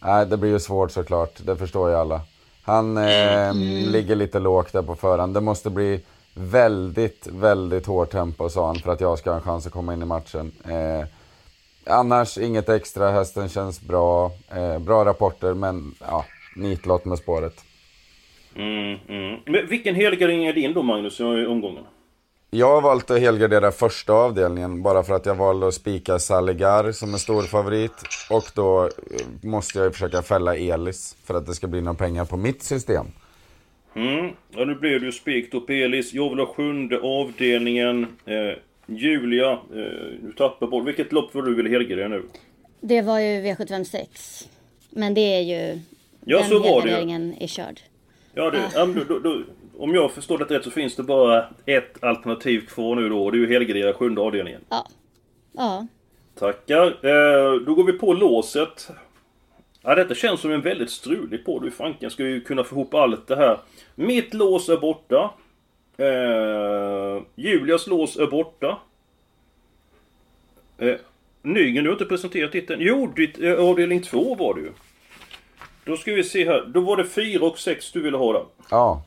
Nej, 0.00 0.26
det 0.26 0.36
blir 0.36 0.50
ju 0.50 0.60
svårt 0.60 0.90
såklart. 0.90 1.32
Det 1.46 1.56
förstår 1.56 1.90
ju 1.90 1.96
alla. 1.96 2.20
Han 2.62 2.96
eh, 2.96 3.48
mm. 3.48 3.88
ligger 3.90 4.16
lite 4.16 4.38
lågt 4.38 4.72
där 4.72 4.82
på 4.82 4.94
förhand. 4.94 5.34
Det 5.34 5.40
måste 5.40 5.70
bli 5.70 6.00
väldigt, 6.34 7.26
väldigt 7.26 7.86
hårt 7.86 8.10
tempo, 8.10 8.48
sa 8.48 8.66
han, 8.66 8.76
för 8.76 8.92
att 8.92 9.00
jag 9.00 9.18
ska 9.18 9.30
ha 9.30 9.36
en 9.36 9.42
chans 9.42 9.66
att 9.66 9.72
komma 9.72 9.94
in 9.94 10.02
i 10.02 10.04
matchen. 10.04 10.52
Annars 11.86 12.38
inget 12.38 12.68
extra, 12.68 13.10
hästen 13.10 13.48
känns 13.48 13.80
bra. 13.80 14.32
Eh, 14.56 14.78
bra 14.78 15.04
rapporter 15.04 15.54
men 15.54 15.94
ja, 16.00 16.24
nitlott 16.56 17.04
med 17.04 17.18
spåret. 17.18 17.64
Mm, 18.56 18.98
mm. 19.08 19.40
Men 19.46 19.66
vilken 19.68 19.94
helgardering 19.94 20.44
är 20.44 20.52
din 20.52 20.72
då 20.72 20.82
Magnus 20.82 21.20
i 21.20 21.22
omgången? 21.24 21.84
Jag 22.50 22.74
har 22.74 22.82
valt 22.82 23.10
att 23.10 23.20
helgardera 23.20 23.72
första 23.72 24.12
avdelningen 24.12 24.82
bara 24.82 25.02
för 25.02 25.14
att 25.14 25.26
jag 25.26 25.34
valde 25.34 25.68
att 25.68 25.74
spika 25.74 26.18
Saligar 26.18 26.92
som 26.92 27.12
en 27.12 27.18
stor 27.18 27.42
favorit. 27.42 27.92
Och 28.30 28.44
då 28.54 28.84
eh, 28.84 29.48
måste 29.48 29.78
jag 29.78 29.92
försöka 29.92 30.22
fälla 30.22 30.56
Elis 30.56 31.16
för 31.24 31.34
att 31.34 31.46
det 31.46 31.54
ska 31.54 31.66
bli 31.66 31.80
några 31.80 31.98
pengar 31.98 32.24
på 32.24 32.36
mitt 32.36 32.62
system. 32.62 33.06
Mm. 33.94 34.30
Ja, 34.50 34.64
nu 34.64 34.74
blev 34.74 35.00
det 35.00 35.06
ju 35.06 35.12
spik 35.12 35.52
då 35.52 35.60
på 35.60 35.72
Elis. 35.72 36.14
Jag 36.14 36.28
vill 36.30 36.38
ha 36.38 36.46
sjunde 36.46 37.00
avdelningen. 37.00 38.06
Eh, 38.24 38.58
Julia, 38.86 39.52
eh, 39.52 39.58
du 40.22 40.32
tappar 40.36 40.66
boll. 40.66 40.84
Vilket 40.84 41.12
lopp 41.12 41.34
var 41.34 41.42
du 41.42 41.54
ville 41.54 41.68
helgardera 41.68 42.08
nu? 42.08 42.22
Det 42.80 43.02
var 43.02 43.18
ju 43.18 43.42
V756. 43.42 44.48
Men 44.90 45.14
det 45.14 45.20
är 45.20 45.40
ju... 45.40 45.80
Ja, 46.24 46.38
den 46.38 46.48
så 46.48 46.58
var 46.58 46.82
det 46.82 47.00
ju. 47.00 47.34
är 47.40 47.46
körd. 47.46 47.80
Ja, 48.34 48.50
det, 48.50 48.70
ja. 48.74 48.86
då, 48.86 49.04
då, 49.04 49.18
då, 49.18 49.42
om 49.78 49.94
jag 49.94 50.12
förstår 50.12 50.38
det 50.38 50.44
rätt 50.44 50.64
så 50.64 50.70
finns 50.70 50.96
det 50.96 51.02
bara 51.02 51.44
ett 51.66 52.04
alternativ 52.04 52.66
kvar 52.66 52.94
nu 52.94 53.08
då. 53.08 53.24
Och 53.24 53.32
det 53.32 53.38
är 53.38 53.40
ju 53.40 53.52
helgardera 53.52 53.94
sjunde 53.94 54.20
avdelningen. 54.20 54.60
Ja. 54.68 54.86
Ja. 55.52 55.86
Tackar. 56.38 56.86
Eh, 56.86 57.60
då 57.66 57.74
går 57.74 57.84
vi 57.84 57.92
på 57.92 58.12
låset. 58.12 58.88
Ja, 59.82 59.94
detta 59.94 60.14
känns 60.14 60.40
som 60.40 60.50
en 60.50 60.60
väldigt 60.60 60.90
strulig 60.90 61.44
på. 61.44 61.58
Du 61.58 61.70
fanken 61.70 62.10
ska 62.10 62.22
ju 62.22 62.40
kunna 62.40 62.64
få 62.64 62.74
ihop 62.74 62.94
allt 62.94 63.26
det 63.26 63.36
här. 63.36 63.58
Mitt 63.94 64.34
lås 64.34 64.68
är 64.68 64.76
borta. 64.76 65.34
Eh, 65.96 67.22
Julias 67.34 67.86
lås 67.86 68.16
är 68.16 68.26
borta. 68.26 68.78
Eh, 70.78 70.94
Nygren, 71.42 71.84
du 71.84 71.90
har 71.90 71.94
inte 71.94 72.04
presenterat 72.04 72.52
titeln. 72.52 72.80
Jo, 72.82 73.12
ditt, 73.16 73.38
eh, 73.42 73.52
avdelning 73.52 74.02
2 74.02 74.34
var 74.34 74.54
det 74.54 74.60
ju. 74.60 74.70
Då 75.84 75.96
ska 75.96 76.12
vi 76.12 76.24
se 76.24 76.44
här. 76.46 76.64
Då 76.66 76.80
var 76.80 76.96
det 76.96 77.04
4 77.04 77.46
och 77.46 77.58
6 77.58 77.92
du 77.92 78.00
ville 78.02 78.16
ha 78.16 78.32
då? 78.32 78.46
Ja. 78.70 79.02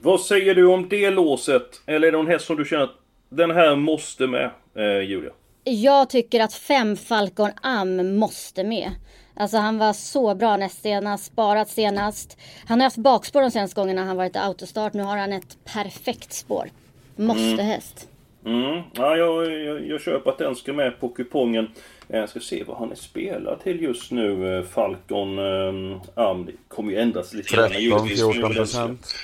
Vad 0.00 0.20
säger 0.20 0.54
du 0.54 0.66
om 0.66 0.88
det 0.88 1.10
låset? 1.10 1.82
Eller 1.86 2.08
är 2.08 2.12
det 2.12 2.18
någon 2.18 2.26
häst 2.26 2.46
som 2.46 2.56
du 2.56 2.64
känner 2.64 2.84
att 2.84 2.96
den 3.28 3.50
här 3.50 3.76
måste 3.76 4.26
med, 4.26 4.50
eh, 4.74 5.00
Julia? 5.00 5.30
Jag 5.64 6.10
tycker 6.10 6.40
att 6.40 6.54
5 6.54 6.96
Falcon 6.96 7.50
Am 7.62 8.16
måste 8.18 8.64
med. 8.64 8.90
Alltså 9.38 9.56
han 9.56 9.78
var 9.78 9.92
så 9.92 10.34
bra 10.34 10.56
näst 10.56 10.82
senast, 10.82 11.24
sparat 11.24 11.68
senast. 11.68 12.38
Han 12.66 12.80
har 12.80 12.84
haft 12.84 12.96
bakspår 12.96 13.42
de 13.42 13.50
senaste 13.50 13.80
gångerna 13.80 14.04
han 14.04 14.16
varit 14.16 14.36
i 14.36 14.38
autostart. 14.38 14.92
Nu 14.92 15.02
har 15.02 15.16
han 15.16 15.32
ett 15.32 15.58
perfekt 15.64 16.32
spår. 16.32 16.70
Måste 17.16 17.42
mm. 17.42 17.66
häst. 17.66 18.08
Mm. 18.44 18.82
Ja, 18.92 19.16
jag, 19.16 19.62
jag, 19.64 19.86
jag 19.86 20.00
köper 20.00 20.30
att 20.30 20.38
den 20.38 20.56
ska 20.56 20.72
med 20.72 21.00
på 21.00 21.08
kupongen. 21.08 21.68
Jag 22.06 22.28
ska 22.28 22.40
se 22.40 22.64
vad 22.64 22.76
han 22.76 22.90
är 22.90 22.96
spelad 22.96 23.60
till 23.60 23.82
just 23.82 24.12
nu, 24.12 24.58
eh, 24.58 24.64
Falcon 24.64 25.38
um. 25.38 26.00
Det 26.46 26.52
kommer 26.68 26.92
ju 26.92 26.98
ändras 26.98 27.34
lite 27.34 27.56
13-14 27.56 28.54
procent. 28.54 29.14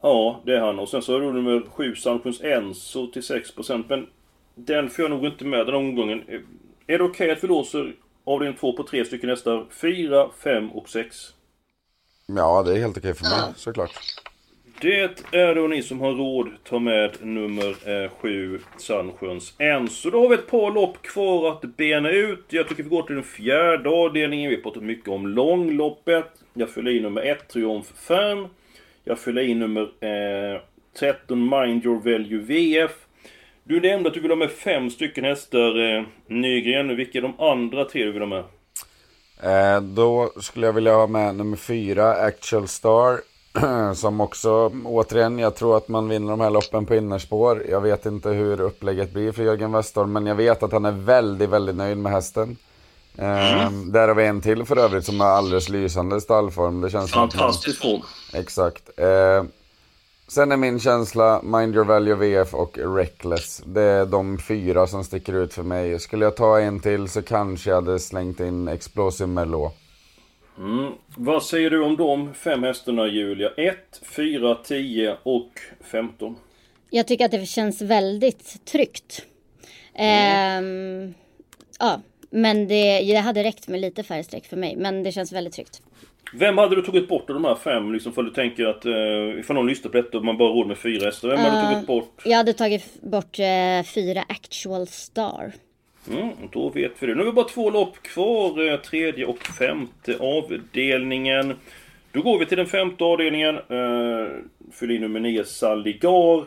Ja, 0.00 0.40
det 0.44 0.56
är 0.56 0.60
han. 0.60 0.78
Och 0.78 0.88
sen 0.88 1.02
så 1.02 1.12
har 1.12 1.20
du 1.20 1.32
nummer 1.32 1.62
7, 1.70 1.96
Sanctions 1.96 2.40
Enso 2.40 3.06
till 3.06 3.22
6 3.22 3.54
procent. 3.54 3.86
Men 3.88 4.06
den 4.54 4.90
får 4.90 5.02
jag 5.02 5.10
nog 5.10 5.26
inte 5.26 5.44
med 5.44 5.66
den 5.66 5.74
omgången. 5.74 6.22
Är 6.86 6.98
det 6.98 7.04
okej 7.04 7.04
okay 7.04 7.30
att 7.30 7.44
vi 7.44 7.48
låser 7.48 7.94
Avdelning 8.24 8.58
2 8.58 8.72
på 8.72 8.82
tre 8.82 9.04
stycken 9.04 9.30
hästar. 9.30 9.66
4, 9.70 10.28
5 10.42 10.70
och 10.70 10.88
6. 10.88 11.16
Ja, 12.26 12.62
det 12.62 12.72
är 12.72 12.76
helt 12.76 12.98
okej 12.98 13.14
för 13.14 13.24
mig, 13.24 13.52
såklart. 13.56 13.90
Det 14.80 15.24
är 15.32 15.54
då 15.54 15.66
ni 15.66 15.82
som 15.82 16.00
har 16.00 16.12
råd 16.12 16.48
ta 16.64 16.78
med 16.78 17.16
nummer 17.20 18.08
7, 18.08 18.54
eh, 18.54 18.60
Sandsjöns 18.78 19.54
En. 19.58 19.88
Så 19.88 20.10
då 20.10 20.20
har 20.20 20.28
vi 20.28 20.34
ett 20.34 20.46
par 20.46 20.70
lopp 20.70 21.02
kvar 21.02 21.50
att 21.50 21.76
bena 21.76 22.10
ut. 22.10 22.44
Jag 22.48 22.68
tycker 22.68 22.82
vi 22.82 22.88
går 22.88 23.02
till 23.02 23.14
den 23.14 23.24
fjärde 23.24 23.90
avdelningen. 23.90 24.50
Vi 24.50 24.56
har 24.56 24.62
pratat 24.62 24.82
mycket 24.82 25.08
om 25.08 25.26
långloppet. 25.26 26.26
Jag 26.54 26.70
fyller 26.70 26.90
i 26.90 27.00
nummer 27.00 27.22
1, 27.22 27.48
Triumph 27.48 27.88
Fern. 27.94 28.48
Jag 29.04 29.18
fyller 29.18 29.42
i 29.42 29.54
nummer 29.54 29.82
eh, 29.82 30.60
13, 30.98 31.50
Mind 31.50 31.84
Your 31.84 32.00
Value 32.00 32.38
VF. 32.38 33.03
Du 33.66 33.80
nämnde 33.80 34.08
att 34.08 34.14
du 34.14 34.20
vill 34.20 34.30
ha 34.30 34.36
med 34.36 34.50
fem 34.50 34.90
stycken 34.90 35.24
hästar, 35.24 35.96
eh, 35.98 36.04
Nygren. 36.26 36.96
Vilka 36.96 37.18
är 37.18 37.22
de 37.22 37.40
andra 37.40 37.84
tre 37.84 38.04
du 38.04 38.12
vill 38.12 38.22
ha 38.22 38.28
med? 38.28 38.44
Eh, 39.42 39.80
då 39.80 40.32
skulle 40.40 40.66
jag 40.66 40.72
vilja 40.72 40.94
ha 40.94 41.06
med 41.06 41.34
nummer 41.34 41.56
fyra, 41.56 42.12
Actual 42.12 42.68
Star. 42.68 43.20
Som 43.94 44.20
också, 44.20 44.72
återigen, 44.84 45.38
jag 45.38 45.56
tror 45.56 45.76
att 45.76 45.88
man 45.88 46.08
vinner 46.08 46.30
de 46.30 46.40
här 46.40 46.50
loppen 46.50 46.86
på 46.86 46.94
innerspår. 46.94 47.64
Jag 47.70 47.80
vet 47.80 48.06
inte 48.06 48.28
hur 48.28 48.60
upplägget 48.60 49.12
blir 49.12 49.32
för 49.32 49.42
Jörgen 49.42 49.72
Westholm, 49.72 50.12
men 50.12 50.26
jag 50.26 50.34
vet 50.34 50.62
att 50.62 50.72
han 50.72 50.84
är 50.84 50.92
väldigt, 50.92 51.50
väldigt 51.50 51.76
nöjd 51.76 51.98
med 51.98 52.12
hästen. 52.12 52.56
Eh, 53.18 53.66
mm. 53.66 53.92
Där 53.92 54.08
har 54.08 54.14
vi 54.14 54.26
en 54.26 54.40
till 54.40 54.64
för 54.64 54.76
övrigt 54.76 55.04
som 55.04 55.20
har 55.20 55.28
alldeles 55.28 55.68
lysande 55.68 56.20
stallform. 56.20 56.80
Det 56.80 56.90
känns 56.90 57.12
Fantastisk 57.12 57.82
form. 57.82 58.02
Exakt. 58.32 58.98
Eh, 58.98 59.44
Sen 60.34 60.52
är 60.52 60.56
min 60.56 60.80
känsla 60.80 61.42
Mind 61.42 61.74
Your 61.74 61.84
Value 61.84 62.14
VF 62.14 62.54
och 62.54 62.78
Reckless. 62.96 63.62
Det 63.66 63.82
är 63.82 64.06
de 64.06 64.38
fyra 64.38 64.86
som 64.86 65.04
sticker 65.04 65.32
ut 65.32 65.54
för 65.54 65.62
mig. 65.62 65.98
Skulle 65.98 66.24
jag 66.24 66.36
ta 66.36 66.60
en 66.60 66.80
till 66.80 67.08
så 67.08 67.22
kanske 67.22 67.70
jag 67.70 67.76
hade 67.76 67.98
slängt 67.98 68.40
in 68.40 68.68
Explosive 68.68 69.26
Mellow. 69.26 69.70
Mm. 70.58 70.92
Vad 71.16 71.42
säger 71.42 71.70
du 71.70 71.82
om 71.82 71.96
de 71.96 72.34
fem 72.34 72.62
hästarna 72.62 73.06
Julia? 73.06 73.50
1, 73.56 73.76
4, 74.02 74.54
10 74.54 75.16
och 75.22 75.50
15. 75.80 76.36
Jag 76.90 77.06
tycker 77.06 77.24
att 77.24 77.30
det 77.30 77.46
känns 77.46 77.82
väldigt 77.82 78.64
tryggt. 78.64 79.26
Ehm, 79.94 81.14
ja, 81.78 82.00
men 82.30 82.68
det, 82.68 83.00
det 83.00 83.16
hade 83.16 83.44
räckt 83.44 83.68
med 83.68 83.80
lite 83.80 84.02
färre 84.02 84.24
streck 84.24 84.46
för 84.46 84.56
mig. 84.56 84.76
Men 84.76 85.02
det 85.02 85.12
känns 85.12 85.32
väldigt 85.32 85.54
tryggt. 85.54 85.82
Vem 86.32 86.58
hade 86.58 86.76
du 86.76 86.82
tagit 86.82 87.08
bort 87.08 87.30
av 87.30 87.34
de 87.34 87.44
här 87.44 87.54
fem? 87.54 87.92
Liksom 87.92 88.12
för 88.12 88.22
du 88.22 88.30
tänker 88.30 88.66
att 88.66 88.86
eh, 88.86 89.38
ifall 89.40 89.56
någon 89.56 89.66
lyssnar 89.66 89.90
på 89.90 89.96
detta 89.96 90.18
och 90.18 90.24
man 90.24 90.36
bara 90.38 90.48
råd 90.48 90.66
med 90.66 90.78
fyra 90.78 91.04
hästar. 91.06 91.28
Vem 91.28 91.38
hade 91.38 91.68
du 91.68 91.72
tagit 91.74 91.86
bort? 91.86 92.22
Jag 92.24 92.36
hade 92.36 92.52
tagit 92.52 93.02
bort 93.02 93.38
eh, 93.38 93.82
fyra 93.94 94.22
actual 94.28 94.86
star. 94.86 95.52
Mm, 96.10 96.28
då 96.52 96.68
vet 96.68 96.92
vi 96.98 97.06
det. 97.06 97.12
Nu 97.14 97.18
har 97.18 97.26
vi 97.26 97.32
bara 97.32 97.48
två 97.48 97.70
lopp 97.70 98.02
kvar. 98.02 98.72
eh, 98.72 98.76
Tredje 98.76 99.24
och 99.26 99.38
femte 99.42 100.16
avdelningen. 100.20 101.54
Då 102.12 102.22
går 102.22 102.38
vi 102.38 102.46
till 102.46 102.56
den 102.56 102.66
femte 102.66 103.04
avdelningen. 103.04 103.56
Eh, 103.56 104.28
Fyll 104.72 104.90
in 104.90 105.00
nummer 105.00 105.20
9, 105.20 105.44
Saligar. 105.44 106.38
Eh, 106.38 106.44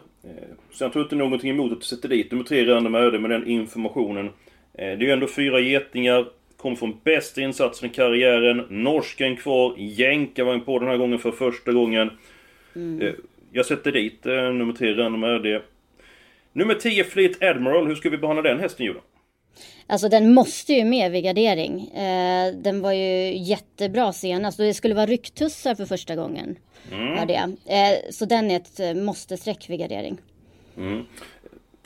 tror 0.78 0.92
jag 0.94 1.04
inte 1.04 1.16
någonting 1.16 1.50
emot 1.50 1.72
att 1.72 1.80
du 1.80 1.86
sätter 1.86 2.10
dit 2.10 2.32
nummer 2.32 2.44
3, 2.44 2.66
Random 2.66 2.96
Öde 2.96 3.20
med 3.20 3.30
den 3.30 3.48
informationen. 3.48 4.26
Eh, 4.26 4.32
det 4.74 4.84
är 4.84 4.98
ju 4.98 5.12
ändå 5.12 5.28
fyra 5.28 5.60
getingar. 5.60 6.26
Kom 6.58 6.76
från 6.76 7.00
bästa 7.04 7.41
insatsen 7.41 7.89
i 7.89 7.93
karriären. 7.93 8.65
Norsken 8.70 9.36
kvar. 9.38 9.74
Jänkarvagn 9.78 10.62
på 10.62 10.80
den 10.80 10.88
här 10.89 10.98
gången 10.98 11.20
för 11.20 11.32
första 11.32 11.72
gången. 11.72 12.10
Eh, 13.02 13.13
Jag 13.52 13.65
sätter 13.65 13.91
dit 13.91 14.26
eh, 14.26 14.34
nummer 14.34 14.74
3, 14.74 14.93
Random 14.93 15.24
Öde. 15.24 15.62
Nummer 16.54 16.74
10, 16.74 17.04
Fleet 17.04 17.43
Admiral. 17.43 17.88
Hur 17.88 17.96
ska 17.96 18.10
vi 18.10 18.17
behandla 18.17 18.41
den 18.41 18.60
hästen, 18.60 18.86
Julia? 18.86 19.02
Alltså 19.88 20.10
den 20.10 20.34
måste 20.34 20.74
ju 20.74 20.86
med 20.86 21.12
vid 21.12 21.24
gardering. 21.24 21.88
Eh, 21.88 22.54
den 22.56 22.82
var 22.82 22.91
ju 22.91 23.38
jättebra 23.38 24.13
senast 24.13 24.60
och 24.60 24.65
det 24.65 24.74
skulle 24.74 24.96
vara 24.96 25.06
rycktussar 25.06 25.76
för 25.76 25.86
första 25.86 26.15
gången. 26.15 26.56
Hörde 26.91 27.34
jag. 27.34 27.50
Eh, 27.50 27.98
så 28.12 28.26
den 28.26 28.52
är 28.52 28.56
ett 28.56 28.80
eh, 28.80 28.93
måste-streck 28.93 29.70
vid 29.70 29.80
gardering. 29.80 30.17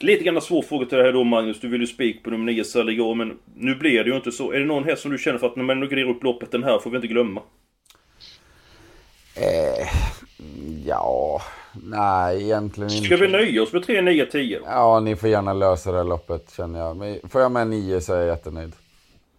Lite 0.04 0.24
grann 0.24 0.42
svår 0.42 0.62
fråga 0.62 0.86
till 0.86 0.98
det 0.98 1.04
här 1.04 1.14
då 1.14 1.24
Magnus. 1.24 1.60
Du 1.60 1.68
vill 1.68 1.82
ju 1.82 1.88
spik 1.88 2.24
på 2.24 2.30
nummer 2.30 2.46
9 2.46 2.64
Saligar, 2.64 3.16
men 3.16 3.38
nu 3.56 3.76
blir 3.76 4.04
det 4.04 4.10
ju 4.10 4.16
inte 4.16 4.32
så. 4.32 4.52
Är 4.52 4.60
det 4.60 4.66
någon 4.66 4.84
häst 4.84 5.02
som 5.02 5.12
du 5.12 5.18
känner 5.18 5.40
för 5.40 5.48
att 5.48 5.56
när 5.56 5.64
man 5.64 5.80
graderar 5.80 6.10
upp 6.10 6.24
loppet, 6.24 6.52
den 6.52 6.64
här 6.64 6.80
får 6.80 6.90
vi 6.90 6.96
inte 6.96 7.08
glömma? 7.08 7.42
Eh, 9.36 9.88
ja, 10.86 11.42
nej 11.84 12.44
egentligen 12.44 12.92
inte. 12.92 13.06
Ska 13.06 13.18
vi 13.18 13.28
nöja 13.28 13.64
oss 13.64 13.74
med 13.74 13.84
3, 13.84 14.02
9, 14.02 14.26
10? 14.26 14.60
Ja, 14.66 15.00
ni 15.00 15.16
får 15.16 15.30
gärna 15.30 15.54
lösa 15.54 15.92
det 15.92 15.98
här 15.98 16.06
loppet 16.06 16.54
känner 16.58 16.80
jag. 16.80 16.98
Men 16.98 17.20
får 17.30 17.42
jag 17.42 17.52
med 17.52 17.68
nio 17.68 18.02
så 18.02 18.14
är 18.14 18.18
jag 18.18 18.28
jättenöjd. 18.28 18.72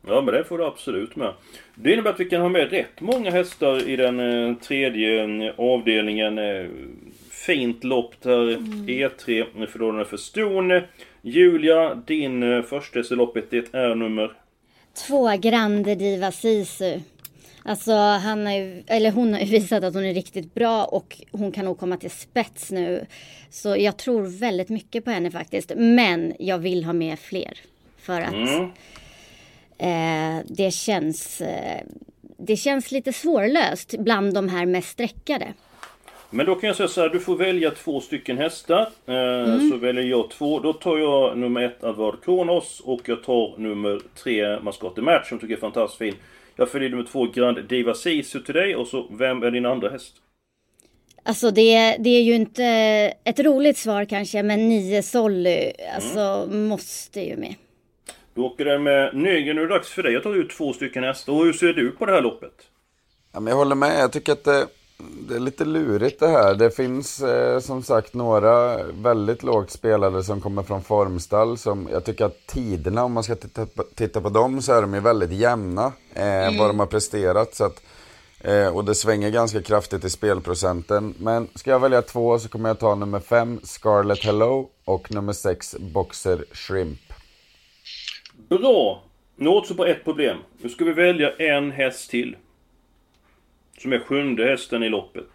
Ja, 0.06 0.20
men 0.20 0.34
det 0.34 0.44
får 0.44 0.58
du 0.58 0.64
absolut 0.64 1.16
med. 1.16 1.32
Det 1.74 1.92
innebär 1.92 2.10
att 2.10 2.20
vi 2.20 2.24
kan 2.24 2.40
ha 2.40 2.48
med 2.48 2.70
rätt 2.70 3.00
många 3.00 3.30
hästar 3.30 3.88
i 3.88 3.96
den 3.96 4.20
eh, 4.20 4.56
tredje 4.56 5.24
eh, 5.24 5.54
avdelningen. 5.56 6.38
Fint 7.46 7.84
lopp 7.84 8.14
där. 8.22 8.56
E3 8.86 9.66
förlorarna 9.66 10.04
för 10.04 10.16
Ston. 10.16 10.80
Julia, 11.22 11.94
din 11.94 12.42
eh, 12.42 12.62
första 12.62 12.98
i 13.00 13.02
loppet, 13.10 13.50
det 13.50 13.74
är 13.74 13.94
nummer... 13.94 14.32
Två 15.08 15.36
Grande 15.36 15.94
Diva 15.94 16.32
Sisu. 16.32 17.00
Alltså 17.64 17.92
han 17.92 18.46
har 18.46 18.52
ju, 18.52 18.82
eller 18.86 19.10
hon 19.10 19.32
har 19.32 19.40
ju 19.40 19.46
visat 19.46 19.84
att 19.84 19.94
hon 19.94 20.04
är 20.04 20.14
riktigt 20.14 20.54
bra 20.54 20.84
och 20.84 21.20
hon 21.32 21.52
kan 21.52 21.64
nog 21.64 21.78
komma 21.78 21.96
till 21.96 22.10
spets 22.10 22.70
nu. 22.70 23.06
Så 23.50 23.76
jag 23.76 23.96
tror 23.96 24.22
väldigt 24.22 24.68
mycket 24.68 25.04
på 25.04 25.10
henne 25.10 25.30
faktiskt. 25.30 25.72
Men 25.76 26.34
jag 26.38 26.58
vill 26.58 26.84
ha 26.84 26.92
med 26.92 27.18
fler. 27.18 27.58
För 27.98 28.20
att 28.20 28.34
Mm. 28.34 28.70
eh, 29.78 30.44
det 30.48 30.70
känns 30.70 31.40
eh, 31.40 31.80
det 32.20 32.56
känns 32.56 32.92
lite 32.92 33.12
svårlöst 33.12 33.94
bland 33.98 34.34
de 34.34 34.48
här 34.48 34.66
mest 34.66 34.88
sträckade. 34.88 35.52
Men 36.34 36.46
då 36.46 36.54
kan 36.54 36.66
jag 36.66 36.76
säga 36.76 36.88
så 36.88 37.00
här, 37.00 37.08
du 37.08 37.20
får 37.20 37.36
välja 37.36 37.70
två 37.70 38.00
stycken 38.00 38.38
hästar. 38.38 38.80
Eh, 39.06 39.68
Så 39.70 39.76
väljer 39.76 40.04
jag 40.04 40.30
två. 40.30 40.58
Då 40.60 40.72
tar 40.72 40.98
jag 40.98 41.38
nummer 41.38 41.62
ett 41.62 41.84
Avard 41.84 42.24
Kronos 42.24 42.80
och 42.84 43.00
jag 43.04 43.22
tar 43.24 43.54
nummer 43.58 44.00
tre 44.22 44.60
Mascotte 44.60 45.00
Match 45.00 45.28
som 45.28 45.38
tycker 45.38 45.52
jag 45.52 45.56
är 45.58 45.60
fantastiskt 45.60 45.98
fin. 45.98 46.14
Jag 46.56 46.68
följer 46.68 46.90
nummer 46.90 47.04
två 47.04 47.26
Grand 47.26 47.64
Diva 47.68 47.94
Sisu 47.94 48.40
till 48.40 48.54
dig 48.54 48.76
och 48.76 48.86
så 48.86 49.06
vem 49.10 49.42
är 49.42 49.50
din 49.50 49.66
andra 49.66 49.88
häst? 49.90 50.14
Alltså 51.22 51.50
det, 51.50 51.96
det 51.98 52.10
är 52.10 52.22
ju 52.22 52.34
inte 52.34 52.64
ett 53.24 53.40
roligt 53.40 53.76
svar 53.78 54.04
kanske 54.04 54.42
men 54.42 54.68
nio 54.68 55.02
Solly 55.02 55.72
alltså 55.94 56.46
måste 56.50 57.20
ju 57.20 57.36
med. 57.36 57.54
Då 58.34 58.44
åker 58.46 58.64
den 58.64 58.82
med 58.82 59.16
Nygren, 59.16 59.56
nu 59.56 59.62
är 59.62 59.66
det 59.66 59.74
dags 59.74 59.88
för 59.90 60.02
dig 60.02 60.16
att 60.16 60.22
ta 60.22 60.34
ut 60.34 60.50
två 60.50 60.72
stycken 60.72 61.04
hästar. 61.04 61.32
Och 61.32 61.44
hur 61.44 61.52
ser 61.52 61.72
du 61.72 61.90
på 61.90 62.06
det 62.06 62.12
här 62.12 62.20
loppet? 62.22 62.52
Ja, 63.32 63.40
men 63.40 63.50
jag 63.50 63.56
håller 63.58 63.74
med. 63.74 64.00
Jag 64.00 64.12
tycker 64.12 64.32
att 64.32 64.44
det, 64.44 64.66
det 64.98 65.34
är 65.34 65.40
lite 65.40 65.64
lurigt 65.64 66.20
det 66.20 66.28
här. 66.28 66.54
Det 66.54 66.70
finns 66.70 67.20
eh, 67.20 67.60
som 67.60 67.82
sagt 67.82 68.14
några 68.14 68.82
väldigt 68.84 69.42
lågt 69.42 69.70
spelade 69.70 70.24
som 70.24 70.40
kommer 70.40 70.62
från 70.62 70.82
formstall. 70.82 71.58
Som 71.58 71.88
jag 71.92 72.04
tycker 72.04 72.24
att 72.24 72.46
tiderna, 72.46 73.04
om 73.04 73.12
man 73.12 73.22
ska 73.22 73.34
titta 73.34 73.66
på, 73.66 73.84
titta 73.94 74.20
på 74.20 74.28
dem, 74.28 74.62
så 74.62 74.72
är 74.72 74.82
de 74.82 74.94
ju 74.94 75.00
väldigt 75.00 75.32
jämna. 75.32 75.92
Eh, 76.14 76.58
Vad 76.58 76.70
de 76.70 76.78
har 76.78 76.86
presterat. 76.86 77.54
Så 77.54 77.64
att, 77.64 77.82
eh, 78.40 78.76
och 78.76 78.84
det 78.84 78.94
svänger 78.94 79.30
ganska 79.30 79.62
kraftigt 79.62 80.04
i 80.04 80.10
spelprocenten. 80.10 81.14
Men 81.18 81.48
ska 81.54 81.70
jag 81.70 81.80
välja 81.80 82.02
två 82.02 82.38
så 82.38 82.48
kommer 82.48 82.68
jag 82.68 82.78
ta 82.78 82.94
nummer 82.94 83.20
fem, 83.20 83.60
Scarlet 83.64 84.24
Hello, 84.24 84.68
och 84.84 85.12
nummer 85.12 85.32
sex, 85.32 85.76
Boxer 85.80 86.44
Shrimp. 86.52 87.00
Bra! 88.48 89.02
Nu 89.36 89.48
återstår 89.48 89.74
bara 89.74 89.88
ett 89.88 90.04
problem. 90.04 90.36
Nu 90.62 90.68
ska 90.68 90.84
vi 90.84 90.92
välja 90.92 91.30
en 91.30 91.70
häst 91.70 92.10
till. 92.10 92.36
Som 93.82 93.92
är 93.92 93.98
sjunde 93.98 94.44
hästen 94.44 94.82
i 94.82 94.88
loppet. 94.88 95.28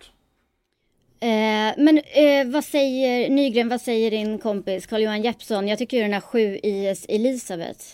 Eh, 1.19 1.83
men 1.83 1.97
eh, 1.97 2.47
vad 2.47 2.65
säger 2.65 3.29
Nygren, 3.29 3.69
vad 3.69 3.81
säger 3.81 4.11
din 4.11 4.39
kompis 4.39 4.87
Carl-Johan 4.87 5.21
Jeppsson? 5.21 5.67
Jag 5.67 5.77
tycker 5.77 5.97
ju 5.97 6.03
den 6.03 6.13
här 6.13 6.21
7 6.21 6.59
IS 6.63 7.05
Elisabeth 7.09 7.85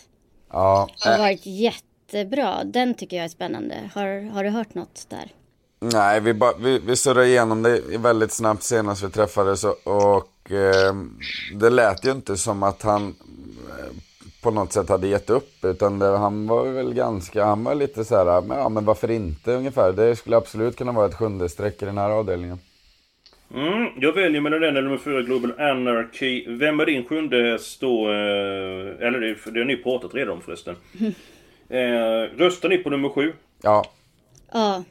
Ja, 0.52 0.90
har 1.00 1.18
varit 1.18 1.46
jättebra. 1.46 2.64
Den 2.64 2.94
tycker 2.94 3.18
jag 3.18 3.24
är 3.24 3.30
spännande. 3.30 3.76
Har, 3.94 4.30
har 4.30 4.44
du 4.44 4.50
hört 4.50 4.74
något 4.74 5.10
där? 5.10 5.32
Nej, 5.80 6.20
vi, 6.20 6.34
ba, 6.34 6.54
vi, 6.60 6.80
vi 6.80 6.96
surrade 6.96 7.28
igenom 7.28 7.64
det 7.64 7.82
väldigt 7.98 8.32
snabbt 8.32 8.64
senast 8.64 9.04
vi 9.04 9.10
träffades 9.10 9.64
och, 9.64 9.88
och 9.88 10.52
eh, 10.52 10.96
det 11.54 11.70
lät 11.70 12.06
ju 12.06 12.12
inte 12.12 12.38
som 12.38 12.64
att 12.64 12.82
han 12.82 13.16
eh, 13.70 13.86
på 14.44 14.52
något 14.52 14.74
sätt 14.74 14.90
hade 14.90 15.08
gett 15.08 15.30
upp. 15.30 15.66
Utan 15.66 16.00
det, 16.00 16.06
han 16.06 16.48
var 16.48 16.64
väl 16.64 16.94
ganska, 16.94 17.46
han 17.46 17.64
var 17.64 17.76
lite 17.76 18.06
så 18.06 18.16
här, 18.16 18.42
men, 18.42 18.58
ja 18.58 18.70
men 18.70 18.86
varför 18.86 19.12
inte 19.12 19.52
ungefär. 19.52 19.92
Det 19.92 20.16
skulle 20.16 20.38
absolut 20.38 20.76
kunna 20.78 20.92
vara 20.92 21.06
ett 21.06 21.16
sjunde 21.16 21.50
streck 21.50 21.82
i 21.82 21.86
den 21.86 21.98
här 21.98 22.10
avdelningen. 22.10 22.60
Mm, 23.56 23.88
jag 24.00 24.14
väljer 24.14 24.42
mellan 24.42 24.62
den 24.62 24.70
eller 24.70 24.82
nummer 24.82 24.98
fyra 24.98 25.22
Global 25.22 25.60
Anarchy. 25.60 26.46
Vem 26.48 26.80
är 26.80 26.86
din 26.86 27.06
sjunde 27.06 27.44
häst 27.44 27.82
då? 27.82 28.10
Eh, 28.10 29.08
eller 29.08 29.20
det, 29.20 29.52
det 29.52 29.60
har 29.60 29.66
ni 29.66 29.78
pratat 29.78 30.14
redan 30.14 30.34
om 30.34 30.42
förresten. 30.42 30.76
Eh, 31.70 32.38
röstar 32.38 32.70
ni 32.70 32.78
på 32.78 32.90
nummer 32.90 33.10
sju? 33.10 33.34
Ja, 33.62 33.86
Ja, 34.54 34.84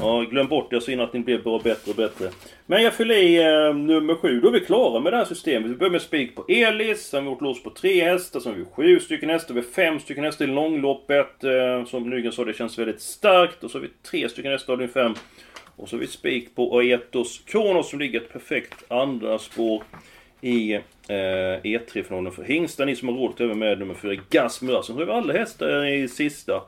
Ja, 0.00 0.20
glöm 0.30 0.48
bort 0.48 0.70
det 0.70 0.76
Jag 0.76 0.88
innan 0.88 1.06
att 1.06 1.12
ni 1.12 1.20
blir 1.20 1.38
bara 1.38 1.58
bättre 1.58 1.90
och 1.90 1.96
bättre. 1.96 2.30
Men 2.66 2.82
jag 2.82 2.94
fyller 2.94 3.14
i 3.14 3.36
eh, 3.36 3.76
nummer 3.76 4.14
sju. 4.14 4.40
Då 4.40 4.48
är 4.48 4.52
vi 4.52 4.60
klara 4.60 5.00
med 5.00 5.12
det 5.12 5.16
här 5.16 5.24
systemet. 5.24 5.70
Vi 5.70 5.74
börjar 5.74 5.90
med 5.90 6.02
spik 6.02 6.36
på 6.36 6.44
Elis. 6.48 7.06
Sen 7.06 7.18
har 7.18 7.24
vi 7.24 7.30
gjort 7.30 7.40
loss 7.40 7.62
på 7.62 7.70
tre 7.70 8.04
hästar. 8.04 8.40
Sen 8.40 8.52
har 8.52 8.58
vi 8.58 8.64
sju 8.64 9.00
stycken 9.00 9.30
hästar. 9.30 9.54
Vi 9.54 9.60
har 9.60 9.66
fem 9.66 10.00
stycken 10.00 10.24
hästar 10.24 10.44
i 10.44 10.48
långloppet. 10.48 11.44
Eh, 11.44 11.84
som 11.86 12.10
Nygren 12.10 12.32
sa, 12.32 12.44
det 12.44 12.52
känns 12.52 12.78
väldigt 12.78 13.00
starkt. 13.00 13.64
Och 13.64 13.70
så 13.70 13.78
har 13.78 13.82
vi 13.82 13.90
tre 14.10 14.28
stycken 14.28 14.52
hästar 14.52 14.72
av 14.72 14.78
din 14.78 14.88
fem. 14.88 15.14
Och 15.76 15.88
så 15.88 15.96
har 15.96 16.00
vi 16.00 16.06
spik 16.06 16.54
på 16.54 16.78
Aetos 16.78 17.42
Kronos 17.46 17.90
som 17.90 17.98
ligger 17.98 18.20
ett 18.20 18.32
perfekt 18.32 18.84
andra 18.88 19.38
spår 19.38 19.82
i 20.40 20.74
eh, 20.74 20.80
E3-finalen 21.62 22.32
för 22.32 22.42
hingstar. 22.42 22.86
Ni 22.86 22.96
som 22.96 23.08
har 23.08 23.14
råd 23.14 23.40
över 23.40 23.54
med 23.54 23.78
nummer 23.78 23.94
fyra 23.94 24.14
Gasmura. 24.30 24.82
Sen 24.82 24.96
har 24.96 25.04
vi 25.04 25.12
alla 25.12 25.32
hästar 25.32 25.86
i 25.86 26.08
sista. 26.08 26.62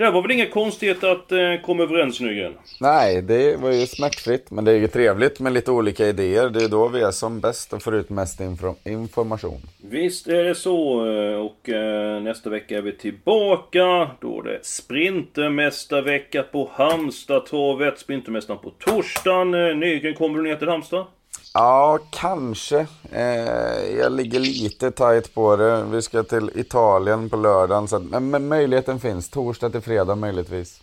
Det 0.00 0.10
var 0.10 0.22
väl 0.22 0.30
inga 0.30 0.46
konstigheter 0.46 1.08
att 1.08 1.32
eh, 1.32 1.38
komma 1.66 1.82
överens 1.82 2.20
Nygren? 2.20 2.52
nej 2.80 3.22
det 3.22 3.56
var 3.56 3.70
ju 3.72 3.86
smärtfritt. 3.86 4.50
Men 4.50 4.64
det 4.64 4.72
är 4.72 4.76
ju 4.76 4.88
trevligt 4.88 5.40
med 5.40 5.52
lite 5.52 5.70
olika 5.70 6.06
idéer. 6.06 6.48
Det 6.50 6.64
är 6.64 6.68
då 6.68 6.88
vi 6.88 7.00
är 7.02 7.10
som 7.10 7.40
bäst 7.40 7.72
och 7.72 7.82
får 7.82 7.94
ut 7.94 8.10
mest 8.10 8.40
info, 8.40 8.74
information. 8.84 9.60
Visst 9.90 10.26
är 10.28 10.44
det 10.44 10.54
så. 10.54 11.06
eh, 11.06 11.34
Och 11.40 11.68
eh, 11.68 12.22
nästa 12.22 12.50
vecka 12.50 12.76
är 12.78 12.82
vi 12.82 12.92
tillbaka. 12.92 14.10
Då 14.20 14.40
är 14.40 14.44
det 14.44 14.58
Sprintermästarvecka 14.66 16.42
på 16.42 16.70
Halmstadtravet. 16.72 17.98
Sprintermästaren 17.98 18.60
på 18.60 18.70
torsdagen. 18.70 19.54
Eh, 19.54 19.76
Nygren, 19.76 20.14
kommer 20.14 20.38
du 20.38 20.44
ner 20.48 20.56
till 20.56 20.68
Halmstad? 20.68 21.06
Ja, 21.54 21.98
kanske. 22.10 22.86
Eh, 23.12 23.98
jag 23.98 24.12
ligger 24.12 24.40
lite 24.40 24.90
tajt 24.90 25.34
på 25.34 25.56
det. 25.56 25.84
Vi 25.84 26.02
ska 26.02 26.22
till 26.22 26.50
Italien 26.54 27.30
på 27.30 27.36
lördagen. 27.36 27.88
Så 27.88 27.96
att, 27.96 28.02
men, 28.02 28.30
men 28.30 28.48
möjligheten 28.48 29.00
finns. 29.00 29.30
Torsdag 29.30 29.70
till 29.70 29.80
fredag 29.80 30.14
möjligtvis. 30.14 30.82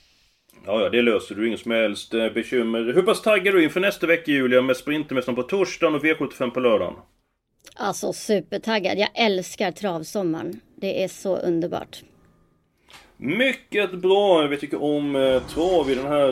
Ja, 0.66 0.82
ja, 0.82 0.90
det 0.90 1.02
löser 1.02 1.36
du. 1.36 1.48
Inget 1.48 1.60
som 1.60 1.72
helst 1.72 2.14
eh, 2.14 2.30
bekymmer. 2.30 2.94
Hur 2.94 3.02
pass 3.02 3.22
taggad 3.22 3.48
är 3.48 3.52
du 3.52 3.64
inför 3.64 3.80
nästa 3.80 4.08
vecka 4.08 4.32
Julia 4.32 4.62
med 4.62 4.78
Sprintermästaren 4.78 5.36
på 5.36 5.44
torsdagen 5.44 5.96
och 5.96 6.04
V75 6.04 6.50
på 6.50 6.60
lördagen? 6.60 6.94
Alltså 7.76 8.14
supertaggad. 8.14 8.98
Jag 8.98 9.10
älskar 9.14 9.72
travsommaren. 9.72 10.60
Det 10.76 11.04
är 11.04 11.08
så 11.08 11.38
underbart. 11.38 12.02
Mycket 13.20 13.94
bra! 13.94 14.48
Vi 14.48 14.58
tycker 14.58 14.84
om 14.84 15.16
eh, 15.16 15.42
trav 15.42 15.92
i 15.92 15.96
den 15.96 16.06
här 16.06 16.30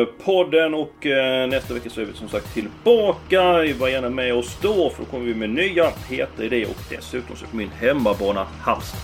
eh, 0.00 0.06
podden 0.24 0.74
och 0.74 1.06
eh, 1.06 1.48
nästa 1.48 1.74
vecka 1.74 1.90
så 1.90 2.00
är 2.00 2.04
vi 2.04 2.12
som 2.12 2.28
sagt 2.28 2.54
tillbaka. 2.54 3.42
Var 3.78 3.88
gärna 3.88 4.10
med 4.10 4.34
oss 4.34 4.58
då 4.62 4.90
för 4.90 5.04
då 5.04 5.10
kommer 5.10 5.26
vi 5.26 5.34
med 5.34 5.50
nya 5.50 5.92
heta 6.08 6.44
idéer 6.44 6.68
och 6.70 6.82
dessutom 6.90 7.36
så 7.36 7.46
på 7.46 7.56
min 7.56 7.68
hemmabana 7.68 8.46
Halmstad. 8.60 9.00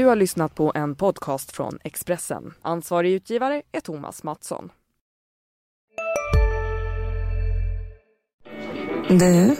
Du 0.00 0.06
har 0.06 0.16
lyssnat 0.16 0.54
på 0.54 0.72
en 0.74 0.94
podcast 0.94 1.52
från 1.52 1.78
Expressen. 1.84 2.54
Ansvarig 2.62 3.12
utgivare 3.12 3.62
är 3.72 3.80
Thomas 3.80 4.22
Mattsson. 4.22 4.70
Du, 9.08 9.56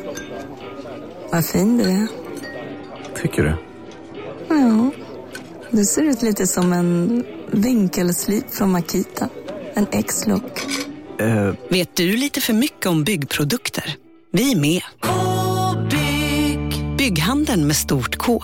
vad 1.33 1.45
fin 1.47 1.79
du 1.79 1.85
är. 1.85 2.07
Tycker 3.23 3.43
du? 3.43 3.55
Ja, 4.49 4.91
du 5.71 5.85
ser 5.85 6.03
ut 6.03 6.23
lite 6.23 6.47
som 6.47 6.73
en 6.73 7.25
vinkelslip 7.51 8.51
från 8.51 8.71
Makita. 8.71 9.29
En 9.75 9.87
X-look. 9.93 10.67
Uh. 11.21 11.55
Vet 11.71 11.97
du 11.97 12.17
lite 12.17 12.41
för 12.41 12.53
mycket 12.53 12.87
om 12.87 13.05
byggprodukter? 13.05 13.97
Vi 14.33 14.53
är 14.53 14.57
med. 14.57 14.83
-bygg. 15.01 16.97
Bygghandeln 16.97 17.67
med 17.67 17.77
stort 17.77 18.17
K. 18.17 18.43